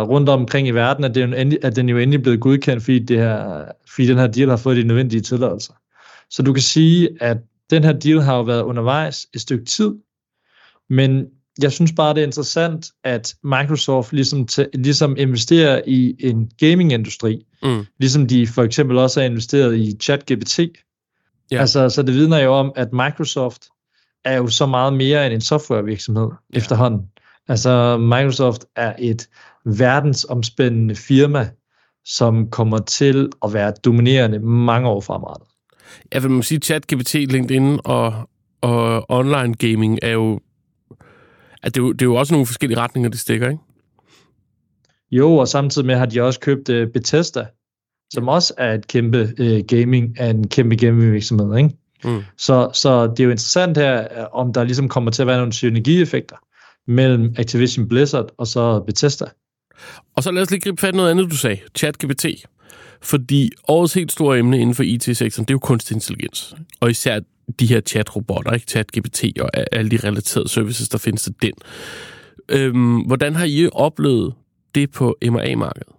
rundt 0.07 0.29
omkring 0.29 0.67
i 0.67 0.71
verden, 0.71 1.03
at, 1.03 1.15
det 1.15 1.23
er 1.23 1.27
endelig, 1.27 1.59
at 1.61 1.75
den 1.75 1.89
jo 1.89 1.97
endelig 1.97 2.21
blevet 2.21 2.39
godkendt, 2.39 2.83
fordi, 2.83 2.99
det 2.99 3.17
her, 3.17 3.65
fordi 3.87 4.07
den 4.07 4.17
her 4.17 4.27
deal 4.27 4.49
har 4.49 4.57
fået 4.57 4.77
de 4.77 4.83
nødvendige 4.83 5.21
tilladelser. 5.21 5.73
Så 6.29 6.43
du 6.43 6.53
kan 6.53 6.61
sige, 6.61 7.09
at 7.21 7.37
den 7.69 7.83
her 7.83 7.93
deal 7.93 8.21
har 8.21 8.35
jo 8.35 8.41
været 8.41 8.61
undervejs 8.61 9.27
et 9.33 9.41
stykke 9.41 9.65
tid, 9.65 9.95
men 10.89 11.25
jeg 11.61 11.71
synes 11.71 11.91
bare, 11.91 12.13
det 12.13 12.21
er 12.21 12.25
interessant, 12.25 12.91
at 13.03 13.35
Microsoft 13.43 14.13
ligesom, 14.13 14.47
t- 14.51 14.69
ligesom 14.73 15.15
investerer 15.17 15.81
i 15.87 16.15
en 16.19 16.51
gaming-industri, 16.59 17.45
mm. 17.63 17.85
ligesom 17.99 18.27
de 18.27 18.47
for 18.47 18.63
eksempel 18.63 18.97
også 18.97 19.19
har 19.19 19.25
investeret 19.25 19.77
i 19.77 19.97
ChatGPT. 20.01 20.59
Ja. 21.51 21.59
Altså, 21.59 21.89
så 21.89 22.01
det 22.01 22.13
vidner 22.13 22.39
jo 22.39 22.53
om, 22.53 22.71
at 22.75 22.93
Microsoft 22.93 23.63
er 24.25 24.37
jo 24.37 24.47
så 24.47 24.65
meget 24.65 24.93
mere 24.93 25.25
end 25.25 25.33
en 25.33 25.41
softwarevirksomhed 25.41 26.29
ja. 26.53 26.57
efterhånden. 26.57 27.01
Altså, 27.47 27.97
Microsoft 27.97 28.65
er 28.75 28.93
et 28.99 29.29
verdensomspændende 29.65 30.95
firma, 30.95 31.49
som 32.05 32.49
kommer 32.49 32.77
til 32.77 33.29
at 33.43 33.53
være 33.53 33.73
dominerende 33.85 34.39
mange 34.39 34.89
år 34.89 35.01
fremrettet. 35.01 35.47
Jeg 36.13 36.23
vil 36.23 36.43
sige, 36.43 36.59
ChatGPT, 36.59 37.13
LinkedIn 37.13 37.79
og, 37.83 38.29
og 38.61 39.05
online 39.09 39.53
gaming 39.53 39.99
er 40.01 40.11
jo 40.11 40.39
at 41.63 41.75
det, 41.75 41.81
er 41.81 41.85
jo, 41.85 41.91
det 41.91 42.01
er 42.01 42.05
jo 42.05 42.15
også 42.15 42.33
nogle 42.33 42.45
forskellige 42.45 42.79
retninger, 42.79 43.09
det 43.09 43.19
stikker, 43.19 43.49
ikke? 43.49 43.61
Jo, 45.11 45.35
og 45.35 45.47
samtidig 45.47 45.85
med 45.85 45.95
har 45.95 46.05
de 46.05 46.21
også 46.21 46.39
købt 46.39 46.69
uh, 46.69 46.87
Bethesda, 46.93 47.45
som 48.13 48.27
også 48.27 48.53
er 48.57 48.73
et 48.73 48.87
kæmpe 48.87 49.33
uh, 49.39 49.59
gaming, 49.67 50.15
er 50.17 50.29
en 50.29 50.47
kæmpe 50.47 50.75
gaming 50.75 51.13
virksomhed, 51.13 51.57
ikke? 51.57 51.69
Mm. 52.03 52.21
Så, 52.37 52.69
så 52.73 53.07
det 53.07 53.19
er 53.19 53.23
jo 53.23 53.29
interessant 53.29 53.77
her, 53.77 54.25
om 54.25 54.53
der 54.53 54.63
ligesom 54.63 54.89
kommer 54.89 55.11
til 55.11 55.21
at 55.21 55.27
være 55.27 55.37
nogle 55.37 55.53
synergieffekter 55.53 56.35
mellem 56.87 57.35
Activision 57.37 57.87
Blizzard 57.87 58.29
og 58.37 58.47
så 58.47 58.79
Bethesda. 58.79 59.25
Og 60.15 60.23
så 60.23 60.31
lad 60.31 60.41
os 60.41 60.51
lige 60.51 60.61
gribe 60.61 60.81
fat 60.81 60.93
i 60.93 60.97
noget 60.97 61.11
andet, 61.11 61.31
du 61.31 61.37
sagde. 61.37 61.57
ChatGPT. 61.75 62.25
Fordi 63.03 63.51
årets 63.67 63.93
helt 63.93 64.11
store 64.11 64.39
emne 64.39 64.59
inden 64.59 64.75
for 64.75 64.83
IT-sektoren, 64.83 65.45
det 65.45 65.51
er 65.51 65.55
jo 65.55 65.59
kunstig 65.59 65.95
intelligens. 65.95 66.55
Og 66.79 66.91
især 66.91 67.19
de 67.59 67.65
her 67.65 67.81
chatrobotter, 67.81 68.51
ikke? 68.51 68.67
ChatGPT 68.67 69.23
og 69.39 69.49
alle 69.71 69.91
de 69.91 69.97
relaterede 69.97 70.49
services, 70.49 70.89
der 70.89 70.97
findes 70.97 71.21
til 71.21 71.33
den. 71.41 71.53
Øhm, 72.49 72.97
hvordan 72.97 73.35
har 73.35 73.45
I 73.45 73.69
oplevet 73.71 74.33
det 74.75 74.91
på 74.91 75.17
M&A-markedet? 75.21 75.93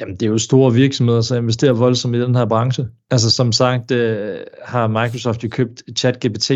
Jamen, 0.00 0.14
det 0.14 0.22
er 0.22 0.30
jo 0.30 0.38
store 0.38 0.72
virksomheder, 0.72 1.20
som 1.20 1.36
investerer 1.36 1.72
voldsomt 1.72 2.16
i 2.16 2.20
den 2.20 2.34
her 2.34 2.46
branche. 2.46 2.88
Altså, 3.10 3.30
som 3.30 3.52
sagt, 3.52 3.90
øh, 3.90 4.36
har 4.64 4.86
Microsoft 4.86 5.44
jo 5.44 5.48
købt 5.48 5.82
ChatGPT 5.96 6.50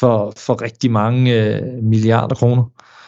for, 0.00 0.32
for 0.36 0.62
rigtig 0.62 0.90
mange 0.90 1.44
øh, 1.44 1.82
milliarder 1.82 2.34
kroner. 2.34 2.64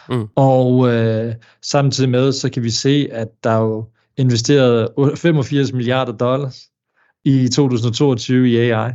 Mm. 0.08 0.28
Og 0.36 0.88
øh, 0.92 1.34
samtidig 1.62 2.10
med, 2.10 2.32
så 2.32 2.50
kan 2.50 2.62
vi 2.62 2.70
se, 2.70 3.08
at 3.12 3.28
der 3.44 3.50
er 3.50 3.60
jo 3.60 3.86
investeret 4.16 4.88
85 5.16 5.72
milliarder 5.72 6.12
dollars 6.12 6.60
i 7.24 7.48
2022 7.48 8.50
i 8.50 8.56
AI 8.56 8.92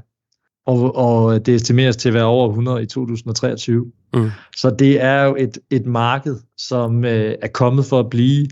og, 0.68 0.96
og 0.96 1.46
det 1.46 1.56
estimeres 1.56 1.98
til 1.98 2.10
at 2.10 2.14
være 2.14 2.26
over 2.26 2.50
100 2.50 2.84
i 2.84 2.86
2023. 2.86 3.86
Mm. 4.14 4.30
Så 4.58 4.70
det 4.70 5.04
er 5.04 5.24
jo 5.24 5.36
et, 5.40 5.58
et 5.70 5.86
marked, 5.86 6.36
som 6.58 7.06
øh, 7.06 7.36
er 7.42 7.48
kommet 7.48 7.86
for 7.86 8.00
at 8.00 8.10
blive, 8.10 8.48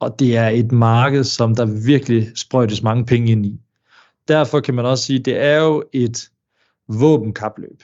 og 0.00 0.18
det 0.18 0.36
er 0.36 0.48
et 0.48 0.72
marked, 0.72 1.24
som 1.24 1.54
der 1.54 1.84
virkelig 1.86 2.28
sprøjtes 2.34 2.82
mange 2.82 3.04
penge 3.04 3.32
ind 3.32 3.46
i. 3.46 3.60
Derfor 4.28 4.60
kan 4.60 4.74
man 4.74 4.84
også 4.84 5.04
sige, 5.04 5.18
at 5.18 5.24
det 5.24 5.42
er 5.42 5.56
jo 5.56 5.84
et 5.92 6.30
våbenkapløb, 6.88 7.82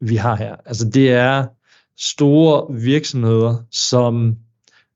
vi 0.00 0.16
har 0.16 0.36
her. 0.36 0.56
Altså 0.66 0.88
det 0.88 1.12
er 1.12 1.46
store 1.98 2.74
virksomheder, 2.74 3.56
som 3.70 4.36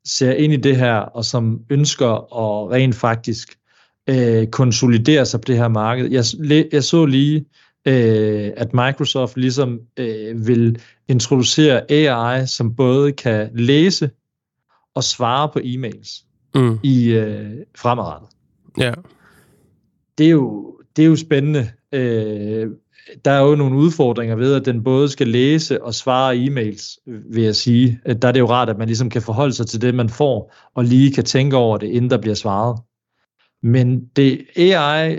ser 0.05 0.33
ind 0.33 0.53
i 0.53 0.57
det 0.57 0.77
her, 0.77 0.95
og 0.95 1.25
som 1.25 1.61
ønsker 1.71 2.11
at 2.11 2.71
rent 2.71 2.95
faktisk 2.95 3.59
øh, 4.09 4.47
konsolidere 4.47 5.27
sig 5.27 5.41
på 5.41 5.45
det 5.47 5.57
her 5.57 5.69
marked. 5.69 6.11
Jeg, 6.11 6.25
jeg 6.73 6.85
så 6.85 7.07
lige 7.07 7.45
øh, 7.87 8.51
at 8.57 8.75
Microsoft 8.75 9.37
ligesom 9.37 9.81
øh, 9.97 10.47
vil 10.47 10.83
introducere 11.09 11.91
AI, 11.91 12.47
som 12.47 12.77
både 12.77 13.13
kan 13.13 13.51
læse 13.55 14.11
og 14.95 15.05
svare 15.05 15.49
på 15.49 15.59
e-mails 15.59 16.25
mm. 16.55 16.79
i 16.83 17.11
øh, 17.11 17.51
fremadrettet. 17.77 18.29
Ja. 18.79 18.93
Det 20.19 20.27
er 20.27 20.31
jo, 20.31 20.77
det 20.97 21.03
er 21.03 21.07
jo 21.07 21.17
spændende. 21.17 21.71
Øh, 21.93 22.71
der 23.25 23.31
er 23.31 23.40
jo 23.40 23.55
nogle 23.55 23.77
udfordringer 23.77 24.37
ved, 24.37 24.55
at 24.55 24.64
den 24.64 24.85
både 24.85 25.09
skal 25.09 25.29
læse 25.29 25.83
og 25.83 25.94
svare 25.94 26.35
e-mails, 26.35 26.96
vil 27.07 27.42
jeg 27.42 27.57
sige. 27.57 28.01
Der 28.23 28.29
er 28.29 28.33
det 28.33 28.40
jo 28.40 28.51
rart, 28.51 28.68
at 28.68 28.79
man 28.79 28.87
ligesom 28.87 29.11
kan 29.11 29.23
forholde 29.23 29.53
sig 29.53 29.66
til 29.66 29.83
det, 29.83 29.94
man 29.94 30.09
får, 30.09 30.55
og 30.75 30.85
lige 30.85 31.12
kan 31.12 31.25
tænke 31.25 31.57
over 31.57 31.79
det, 31.79 31.87
inden 31.87 32.11
der 32.11 32.18
bliver 32.18 32.35
svaret. 32.35 32.79
Men 33.62 34.01
det 34.16 34.46
AI 34.57 35.18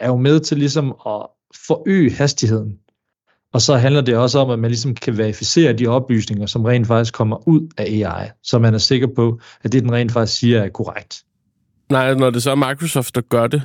er 0.00 0.06
jo 0.06 0.16
med 0.16 0.40
til 0.40 0.58
ligesom 0.58 0.94
at 1.06 1.26
forøge 1.66 2.10
hastigheden. 2.10 2.78
Og 3.52 3.60
så 3.60 3.76
handler 3.76 4.00
det 4.00 4.16
også 4.16 4.38
om, 4.38 4.50
at 4.50 4.58
man 4.58 4.70
ligesom 4.70 4.94
kan 4.94 5.18
verificere 5.18 5.72
de 5.72 5.86
oplysninger, 5.86 6.46
som 6.46 6.64
rent 6.64 6.86
faktisk 6.86 7.14
kommer 7.14 7.48
ud 7.48 7.68
af 7.76 7.84
AI, 7.84 8.28
så 8.42 8.58
man 8.58 8.74
er 8.74 8.78
sikker 8.78 9.06
på, 9.16 9.40
at 9.62 9.72
det, 9.72 9.82
den 9.82 9.92
rent 9.92 10.12
faktisk 10.12 10.38
siger, 10.38 10.62
er 10.62 10.68
korrekt. 10.68 11.22
Nej, 11.90 12.14
når 12.14 12.30
det 12.30 12.42
så 12.42 12.50
er 12.50 12.54
Microsoft, 12.54 13.14
der 13.14 13.20
gør 13.20 13.46
det, 13.46 13.62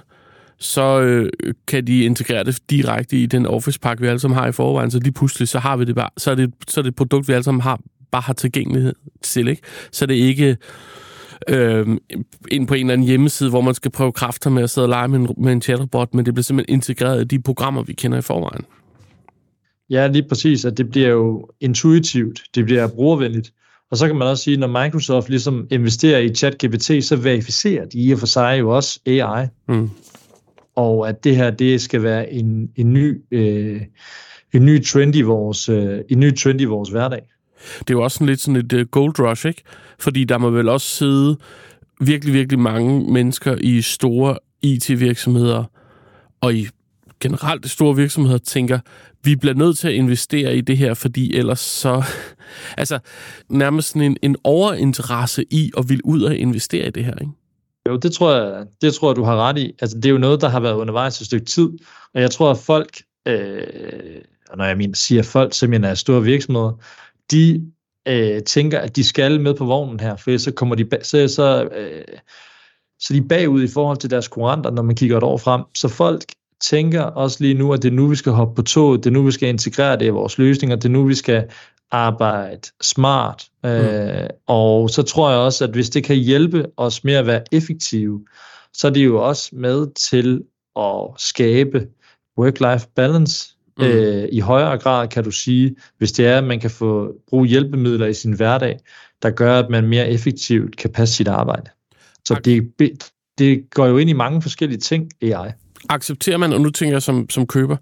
så 0.60 1.02
øh, 1.02 1.32
kan 1.68 1.88
de 1.88 2.04
integrere 2.04 2.44
det 2.44 2.60
direkte 2.70 3.18
i 3.18 3.26
den 3.26 3.46
Office-pakke, 3.46 4.02
vi 4.02 4.08
alle 4.08 4.20
sammen 4.20 4.38
har 4.38 4.48
i 4.48 4.52
forvejen, 4.52 4.92
så 4.92 5.00
lige 5.00 5.14
pludselig, 5.14 5.48
så 5.48 5.60
har 5.60 5.78
vi 5.78 5.86
det 5.86 5.96
bare, 5.96 6.10
så 6.18 6.32
er 6.32 6.36
det, 6.36 6.54
så 6.68 6.80
er 6.80 6.82
det 6.82 6.90
et 6.90 6.96
produkt, 6.96 7.28
vi 7.28 7.34
alle 7.34 7.44
sammen 7.44 7.62
har, 7.62 7.80
bare 8.12 8.22
har 8.22 8.34
tilgængelighed 8.34 8.94
til, 9.22 9.48
ikke? 9.48 9.62
Så 9.92 10.06
det 10.06 10.18
er 10.18 10.28
ikke 10.28 10.58
øh, 11.50 11.88
ind 12.52 12.68
på 12.68 12.74
en 12.74 12.80
eller 12.80 12.94
anden 12.94 13.08
hjemmeside, 13.08 13.50
hvor 13.50 13.62
man 13.62 13.74
skal 13.74 13.92
prøve 13.92 14.12
kræfter 14.12 14.50
med 14.50 14.64
at 14.64 14.70
sidde 14.70 14.86
og 14.86 14.90
lege 14.90 15.08
med 15.08 15.20
en, 15.20 15.30
med 15.38 15.54
en 15.54 15.62
chatbot, 15.62 16.14
men 16.14 16.26
det 16.26 16.34
bliver 16.34 16.44
simpelthen 16.44 16.74
integreret 16.74 17.22
i 17.22 17.24
de 17.24 17.42
programmer, 17.42 17.84
vi 17.84 17.94
kender 17.94 18.18
i 18.18 18.22
forvejen. 18.22 18.66
Ja, 19.90 20.08
lige 20.08 20.28
præcis, 20.30 20.66
at 20.66 20.78
det 20.78 20.90
bliver 20.90 21.10
jo 21.10 21.50
intuitivt, 21.62 22.44
det 22.56 22.66
bliver 22.66 22.88
brugervenligt. 22.88 23.52
Og 23.92 23.98
så 23.98 24.08
kan 24.08 24.16
man 24.16 24.28
også 24.28 24.44
sige, 24.44 24.58
når 24.58 24.84
Microsoft 24.84 25.30
ligesom 25.30 25.68
investerer 25.72 26.20
i 26.20 26.36
ChatGPT, 26.36 27.06
så 27.06 27.16
verificerer 27.16 27.86
de 27.86 27.98
i 27.98 28.12
og 28.12 28.20
for 28.20 28.26
sig 28.26 28.60
jo 28.60 28.76
også 28.76 29.00
AI. 29.06 29.48
Mm. 29.68 29.90
Og 30.76 31.10
at 31.10 31.24
det 31.24 31.36
her, 31.36 31.52
det 31.52 31.82
skal 31.82 32.04
være 32.04 32.34
en, 32.34 32.70
en 32.76 32.94
ny, 32.94 33.22
øh, 33.32 33.82
en 34.54 34.66
ny 34.66 34.84
trend 34.84 35.16
i 35.16 35.22
vores, 35.22 35.70
øh, 35.70 36.00
en 36.10 36.20
ny 36.20 36.36
trend 36.36 36.62
i 36.62 36.66
vores 36.66 36.90
hverdag. 36.90 37.22
Det 37.80 37.90
er 37.90 37.94
jo 37.94 38.04
også 38.04 38.16
sådan 38.16 38.28
lidt 38.28 38.42
sådan 38.42 38.56
et 38.56 38.74
øh, 38.74 38.86
gold 38.86 39.20
rush, 39.20 39.48
ikke? 39.48 39.64
Fordi 40.00 40.24
der 40.24 40.38
må 40.38 40.50
vel 40.50 40.70
også 40.70 40.88
sidde 40.88 41.38
virkelig, 42.02 42.34
virkelig 42.34 42.60
mange 42.60 43.14
mennesker 43.14 43.56
i 43.62 43.82
store 43.82 44.38
IT-virksomheder 44.62 45.64
og 46.42 46.54
i 46.54 46.68
generelt 47.20 47.70
store 47.70 47.96
virksomheder 47.96 48.38
tænker, 48.38 48.80
vi 49.24 49.36
bliver 49.36 49.54
nødt 49.54 49.78
til 49.78 49.88
at 49.88 49.94
investere 49.94 50.58
i 50.58 50.62
det 50.62 50.78
her, 50.78 50.94
fordi 50.94 51.36
ellers 51.36 51.60
så... 51.60 52.04
altså, 52.78 53.00
nærmest 53.50 53.88
sådan 53.88 54.02
en, 54.02 54.18
en 54.22 54.36
overinteresse 54.44 55.46
i 55.52 55.72
at 55.78 55.90
ville 55.90 56.06
ud 56.06 56.22
og 56.22 56.36
investere 56.36 56.88
i 56.88 56.92
det 56.92 57.06
her, 57.06 57.16
ikke? 57.22 57.34
Jo, 57.90 57.96
det 57.96 58.12
tror 58.12 58.36
jeg, 58.36 58.66
det 58.82 58.94
tror 58.94 59.10
jeg, 59.10 59.16
du 59.16 59.24
har 59.24 59.36
ret 59.36 59.58
i. 59.58 59.74
Altså, 59.82 59.98
det 59.98 60.06
er 60.06 60.10
jo 60.10 60.18
noget, 60.18 60.42
der 60.42 60.50
har 60.50 60.60
været 60.60 60.74
undervejs 60.74 61.22
et 61.22 61.26
stykke 61.26 61.46
tid, 61.46 61.70
og 62.14 62.22
jeg 62.22 62.32
tror, 62.32 62.52
at 62.52 62.58
folk, 62.58 63.02
øh, 63.26 64.22
og 64.50 64.58
når 64.58 64.66
jeg 64.66 64.78
mener, 64.78 64.96
siger 64.96 65.24
folk, 65.24 65.54
så 65.54 65.68
mener 65.68 65.88
jeg 65.88 65.98
store 65.98 66.24
virksomheder, 66.24 66.72
de 67.32 67.72
øh, 68.08 68.44
tænker, 68.44 68.80
at 68.80 68.96
de 68.96 69.04
skal 69.04 69.42
med 69.42 69.54
på 69.54 69.66
vognen 69.66 70.00
her, 70.00 70.16
for 70.16 70.38
så 70.38 70.52
kommer 70.52 70.76
de, 70.76 70.90
så, 71.02 71.28
så, 71.28 71.70
øh, 71.76 72.18
så 73.00 73.14
de 73.14 73.22
bagud 73.22 73.64
i 73.64 73.68
forhold 73.68 73.98
til 73.98 74.10
deres 74.10 74.28
konkurrenter, 74.28 74.72
når 74.72 74.84
man 74.84 74.96
kigger 74.96 75.18
et 75.18 75.24
år 75.24 75.38
frem. 75.38 75.62
Så 75.76 75.88
folk 75.88 76.24
tænker 76.62 77.02
også 77.02 77.38
lige 77.44 77.54
nu, 77.54 77.74
at 77.74 77.84
det 77.84 77.90
er 77.90 77.96
nu, 77.96 78.08
vi 78.08 78.16
skal 78.16 78.32
hoppe 78.32 78.56
på 78.56 78.62
toget, 78.62 79.04
det 79.04 79.10
er 79.10 79.14
nu, 79.14 79.24
vi 79.24 79.32
skal 79.32 79.50
integrere 79.50 80.00
det 80.00 80.06
i 80.06 80.10
vores 80.10 80.38
løsninger, 80.38 80.76
det 80.76 80.86
er 80.86 80.90
nu, 80.90 81.06
vi 81.06 81.16
skal 81.16 81.50
arbejde 81.92 82.62
smart. 82.82 83.46
Mm. 83.64 83.70
Øh, 83.70 84.30
og 84.48 84.90
så 84.90 85.04
tror 85.04 85.30
jeg 85.30 85.40
også, 85.40 85.64
at 85.64 85.70
hvis 85.70 85.90
det 85.90 86.04
kan 86.04 86.16
hjælpe 86.16 86.66
os 86.78 87.04
med 87.04 87.14
at 87.14 87.28
være 87.28 87.44
effektive, 87.52 88.26
så 88.74 88.88
er 88.88 88.92
det 88.92 89.06
jo 89.06 89.28
også 89.28 89.50
med 89.54 89.88
til 89.94 90.42
at 90.80 91.22
skabe 91.22 91.88
work-life 92.40 92.88
balance. 92.96 93.56
Mm. 93.78 93.84
Øh, 93.84 94.28
I 94.32 94.40
højere 94.40 94.78
grad 94.78 95.08
kan 95.08 95.24
du 95.24 95.32
sige, 95.32 95.76
hvis 95.98 96.12
det 96.12 96.28
er, 96.28 96.38
at 96.38 96.44
man 96.44 96.60
kan 96.60 96.72
få 96.72 97.14
bruge 97.30 97.48
hjælpemidler 97.48 98.08
i 98.08 98.14
sin 98.14 98.34
hverdag, 98.34 98.80
der 99.22 99.30
gør, 99.30 99.60
at 99.60 99.70
man 99.70 99.88
mere 99.88 100.10
effektivt 100.10 100.78
kan 100.78 100.90
passe 100.90 101.16
sit 101.16 101.28
arbejde. 101.28 101.70
Så 102.26 102.42
det, 102.46 102.72
det 103.38 103.70
går 103.70 103.86
jo 103.86 103.98
ind 103.98 104.10
i 104.10 104.14
mange 104.14 104.42
forskellige 104.42 104.80
ting, 104.80 105.10
AI 105.22 105.52
accepterer 105.90 106.38
man, 106.38 106.54
og 106.54 106.62
nu 106.62 106.70
tænker 106.70 106.96
jeg 106.96 107.02
som, 107.02 107.30
som 107.30 107.48
køber, 107.48 107.78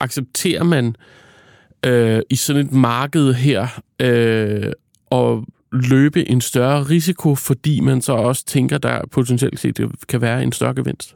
accepterer 0.00 0.64
man 0.64 0.86
øh, 0.86 0.94
øh, 1.86 2.20
i 2.30 2.36
sådan 2.36 2.66
et 2.66 2.72
marked 2.72 3.34
her 3.34 3.80
øh, 4.00 4.72
og 5.10 5.44
løbe 5.72 6.28
en 6.28 6.40
større 6.40 6.82
risiko, 6.82 7.34
fordi 7.34 7.80
man 7.80 8.02
så 8.02 8.12
også 8.12 8.44
tænker, 8.44 8.78
der 8.78 9.00
potentielt 9.10 9.60
set 9.60 9.76
det 9.76 9.90
kan 10.08 10.20
være 10.20 10.42
en 10.42 10.52
større 10.52 10.74
gevinst? 10.74 11.14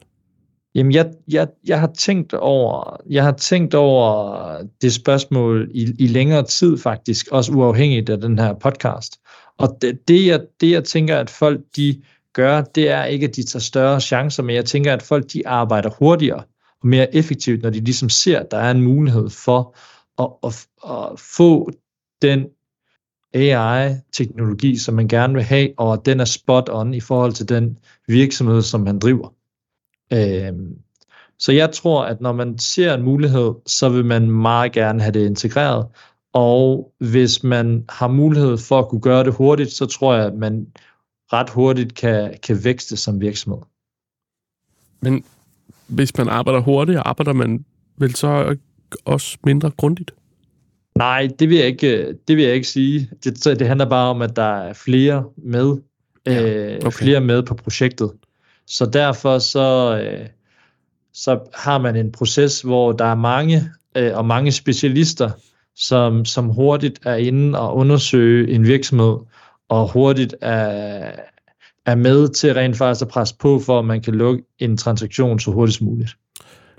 Jamen, 0.75 0.93
jeg, 0.93 1.11
jeg, 1.29 1.49
jeg, 1.67 1.81
har 1.81 1.91
tænkt 1.99 2.35
over, 2.35 2.97
jeg 3.11 3.25
har 3.25 3.33
tænkt 3.33 3.75
over 3.75 4.37
det 4.83 4.93
spørgsmål 4.93 5.71
i, 5.75 5.95
i 5.99 6.07
længere 6.07 6.43
tid 6.43 6.79
faktisk, 6.79 7.29
også 7.29 7.53
uafhængigt 7.53 8.11
af 8.11 8.21
den 8.21 8.39
her 8.39 8.55
podcast. 8.55 9.21
Og 9.59 9.79
det, 9.83 10.09
det, 10.09 10.27
jeg, 10.27 10.41
det 10.61 10.71
jeg 10.71 10.85
tænker, 10.85 11.19
at 11.19 11.31
folk 11.31 11.61
de 11.77 12.03
gør, 12.33 12.61
det 12.63 12.91
er 12.91 13.05
ikke, 13.05 13.27
at 13.27 13.37
de 13.37 13.43
tager 13.43 13.61
større 13.61 14.01
chancer, 14.01 14.43
men 14.43 14.57
jeg 14.57 14.65
tænker, 14.65 14.93
at 14.93 15.03
folk 15.03 15.33
de 15.33 15.49
arbejder 15.49 15.91
hurtigere 15.99 16.43
og 16.83 16.89
mere 16.89 17.15
effektivt, 17.15 17.63
når 17.63 17.71
de 17.71 17.81
ligesom 17.81 18.09
ser, 18.09 18.41
at 18.41 18.51
der 18.51 18.57
er 18.57 18.71
en 18.71 18.81
mulighed 18.81 19.31
for 19.31 19.77
at, 20.23 20.33
at, 20.45 20.69
at 20.91 21.21
få 21.21 21.71
den 22.23 22.47
AI-teknologi, 23.35 24.77
som 24.77 24.95
man 24.95 25.09
gerne 25.09 25.35
vil 25.35 25.43
have, 25.43 25.69
og 25.77 26.07
den 26.07 26.21
er 26.21 26.25
spot 26.25 26.69
on 26.73 26.95
i 26.95 27.01
forhold 27.01 27.33
til 27.33 27.49
den 27.49 27.79
virksomhed, 28.09 28.63
som 28.63 28.87
han 28.87 28.99
driver. 28.99 29.35
Øhm, 30.13 30.79
så 31.39 31.53
jeg 31.53 31.73
tror, 31.73 32.05
at 32.05 32.21
når 32.21 32.33
man 32.33 32.59
ser 32.59 32.95
en 32.95 33.03
mulighed, 33.03 33.55
så 33.67 33.89
vil 33.89 34.05
man 34.05 34.31
meget 34.31 34.73
gerne 34.73 35.03
have 35.03 35.13
det 35.13 35.27
integreret, 35.27 35.87
og 36.33 36.93
hvis 36.99 37.43
man 37.43 37.85
har 37.89 38.09
mulighed 38.09 38.59
for 38.59 38.79
at 38.79 38.89
kunne 38.89 39.01
gøre 39.01 39.25
det 39.25 39.35
hurtigt, 39.35 39.73
så 39.73 39.87
tror 39.87 40.15
jeg, 40.15 40.27
at 40.27 40.35
man 40.35 40.67
ret 41.33 41.51
hurtigt 41.51 41.95
kan, 41.95 42.35
kan 42.43 42.65
vækste 42.65 42.97
som 42.97 43.21
virksomhed. 43.21 43.63
Men 45.01 45.25
hvis 45.87 46.19
man 46.19 46.29
arbejder 46.29 46.61
hurtigt, 46.61 46.99
arbejder 47.05 47.33
man 47.33 47.65
vel 47.97 48.15
så 48.15 48.57
også 49.05 49.39
mindre 49.45 49.71
grundigt? 49.71 50.11
Nej, 50.99 51.29
det 51.39 51.49
vil 51.49 51.59
jeg 51.59 51.67
ikke, 51.67 52.15
det 52.29 52.37
vil 52.37 52.45
jeg 52.45 52.55
ikke 52.55 52.69
sige. 52.69 53.11
Det, 53.25 53.45
det 53.45 53.67
handler 53.67 53.89
bare 53.89 54.11
om, 54.11 54.23
at 54.23 54.37
der 54.37 54.57
er 54.57 54.73
flere 54.73 55.25
med, 55.37 55.77
ja, 56.27 56.43
øh, 56.43 56.77
okay. 56.77 56.87
øh, 56.87 56.93
flere 56.93 57.21
med 57.21 57.43
på 57.43 57.55
projektet. 57.55 58.11
Så 58.67 58.87
derfor 58.87 59.39
så, 59.39 59.99
øh, 60.03 60.27
så 61.13 61.41
har 61.55 61.79
man 61.79 61.97
en 61.97 62.13
proces, 62.13 62.61
hvor 62.61 62.93
der 62.93 63.05
er 63.05 63.15
mange 63.15 63.63
øh, 63.97 64.17
og 64.17 64.27
mange 64.27 64.53
specialister, 64.53 65.31
som, 65.77 66.25
som 66.25 66.49
hurtigt 66.49 67.01
er 67.07 67.15
inde 67.15 67.59
og 67.59 67.77
undersøge 67.77 68.55
en 68.55 68.67
virksomhed, 68.67 69.17
og 69.69 69.93
hurtigt 69.93 70.35
er, 70.41 71.11
er 71.87 71.95
med 71.95 72.29
til 72.29 72.55
rent 72.55 72.77
faktisk 72.77 73.03
at 73.03 73.09
presse 73.09 73.35
på, 73.41 73.59
for 73.59 73.79
at 73.79 73.85
man 73.85 74.03
kan 74.03 74.15
lukke 74.15 74.43
en 74.59 74.77
transaktion 74.77 75.41
så 75.41 75.51
hurtigt 75.51 75.79
som 75.79 75.87
muligt. 75.87 76.17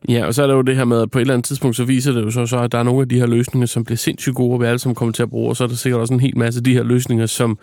Ja, 0.09 0.25
og 0.25 0.33
så 0.33 0.43
er 0.43 0.47
der 0.47 0.53
jo 0.53 0.61
det 0.61 0.75
her 0.75 0.85
med, 0.85 1.01
at 1.01 1.11
på 1.11 1.19
et 1.19 1.21
eller 1.21 1.33
andet 1.33 1.45
tidspunkt, 1.45 1.77
så 1.77 1.83
viser 1.83 2.11
det 2.11 2.21
jo 2.21 2.31
så, 2.31 2.45
så 2.45 2.57
at 2.57 2.71
der 2.71 2.77
er 2.77 2.83
nogle 2.83 3.01
af 3.01 3.09
de 3.09 3.19
her 3.19 3.25
løsninger, 3.25 3.65
som 3.65 3.83
bliver 3.83 3.97
sindssygt 3.97 4.35
gode, 4.35 4.53
og 4.53 4.61
vi 4.61 4.65
alle 4.65 4.79
sammen 4.79 4.95
kommer 4.95 5.13
til 5.13 5.23
at 5.23 5.29
bruge, 5.29 5.49
og 5.49 5.55
så 5.55 5.63
er 5.63 5.67
der 5.67 5.75
sikkert 5.75 6.01
også 6.01 6.13
en 6.13 6.19
hel 6.19 6.37
masse 6.37 6.59
af 6.59 6.63
de 6.63 6.73
her 6.73 6.83
løsninger, 6.83 7.25
som 7.25 7.57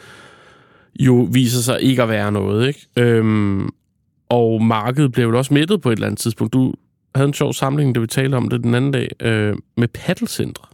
jo 1.01 1.29
viser 1.33 1.61
sig 1.61 1.83
ikke 1.83 2.03
at 2.03 2.09
være 2.09 2.33
noget, 2.33 2.69
ikke? 2.69 2.87
Øhm, 2.97 3.69
og 4.29 4.63
markedet 4.63 5.13
bliver 5.13 5.29
jo 5.29 5.39
også 5.39 5.55
mættet 5.55 5.81
på 5.81 5.89
et 5.89 5.93
eller 5.93 6.07
andet 6.07 6.21
tidspunkt. 6.21 6.53
Du 6.53 6.75
havde 7.15 7.29
en 7.29 7.35
sjov 7.35 7.53
samling, 7.53 7.95
da 7.95 8.01
vi 8.01 8.07
talte 8.07 8.35
om 8.35 8.49
det 8.49 8.65
den 8.65 8.75
anden 8.75 8.93
dag, 8.93 9.09
øh, 9.23 9.57
med 9.77 9.89
paddelcentre 9.89 10.65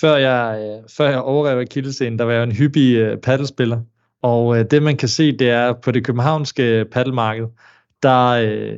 før 0.00 0.16
jeg, 0.16 0.58
øh, 0.60 0.90
før 0.96 1.08
jeg 1.08 1.20
overrev 1.20 1.66
kildescenen, 1.66 2.18
der 2.18 2.24
var 2.24 2.32
jeg 2.32 2.42
en 2.42 2.52
hyppig 2.52 2.96
øh, 2.96 3.18
paddelspiller. 3.18 3.80
Og 4.22 4.58
øh, 4.58 4.64
det 4.70 4.82
man 4.82 4.96
kan 4.96 5.08
se, 5.08 5.36
det 5.36 5.50
er 5.50 5.72
på 5.72 5.90
det 5.90 6.04
københavnske 6.04 6.62
øh, 6.62 6.86
paddelmarked, 6.86 7.46
der 8.02 8.28
øh, 8.28 8.72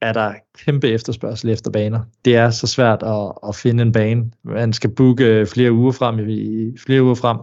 er 0.00 0.12
der 0.12 0.34
kæmpe 0.64 0.88
efterspørgsel 0.88 1.50
efter 1.50 1.70
baner. 1.70 2.00
Det 2.24 2.36
er 2.36 2.50
så 2.50 2.66
svært 2.66 3.02
at, 3.02 3.32
at 3.48 3.56
finde 3.56 3.82
en 3.82 3.92
bane. 3.92 4.30
Man 4.44 4.72
skal 4.72 4.90
booke 4.90 5.46
flere 5.46 5.72
uger 5.72 5.92
frem 5.92 6.28
i, 6.28 6.72
flere 6.86 7.02
uger 7.02 7.14
frem 7.14 7.38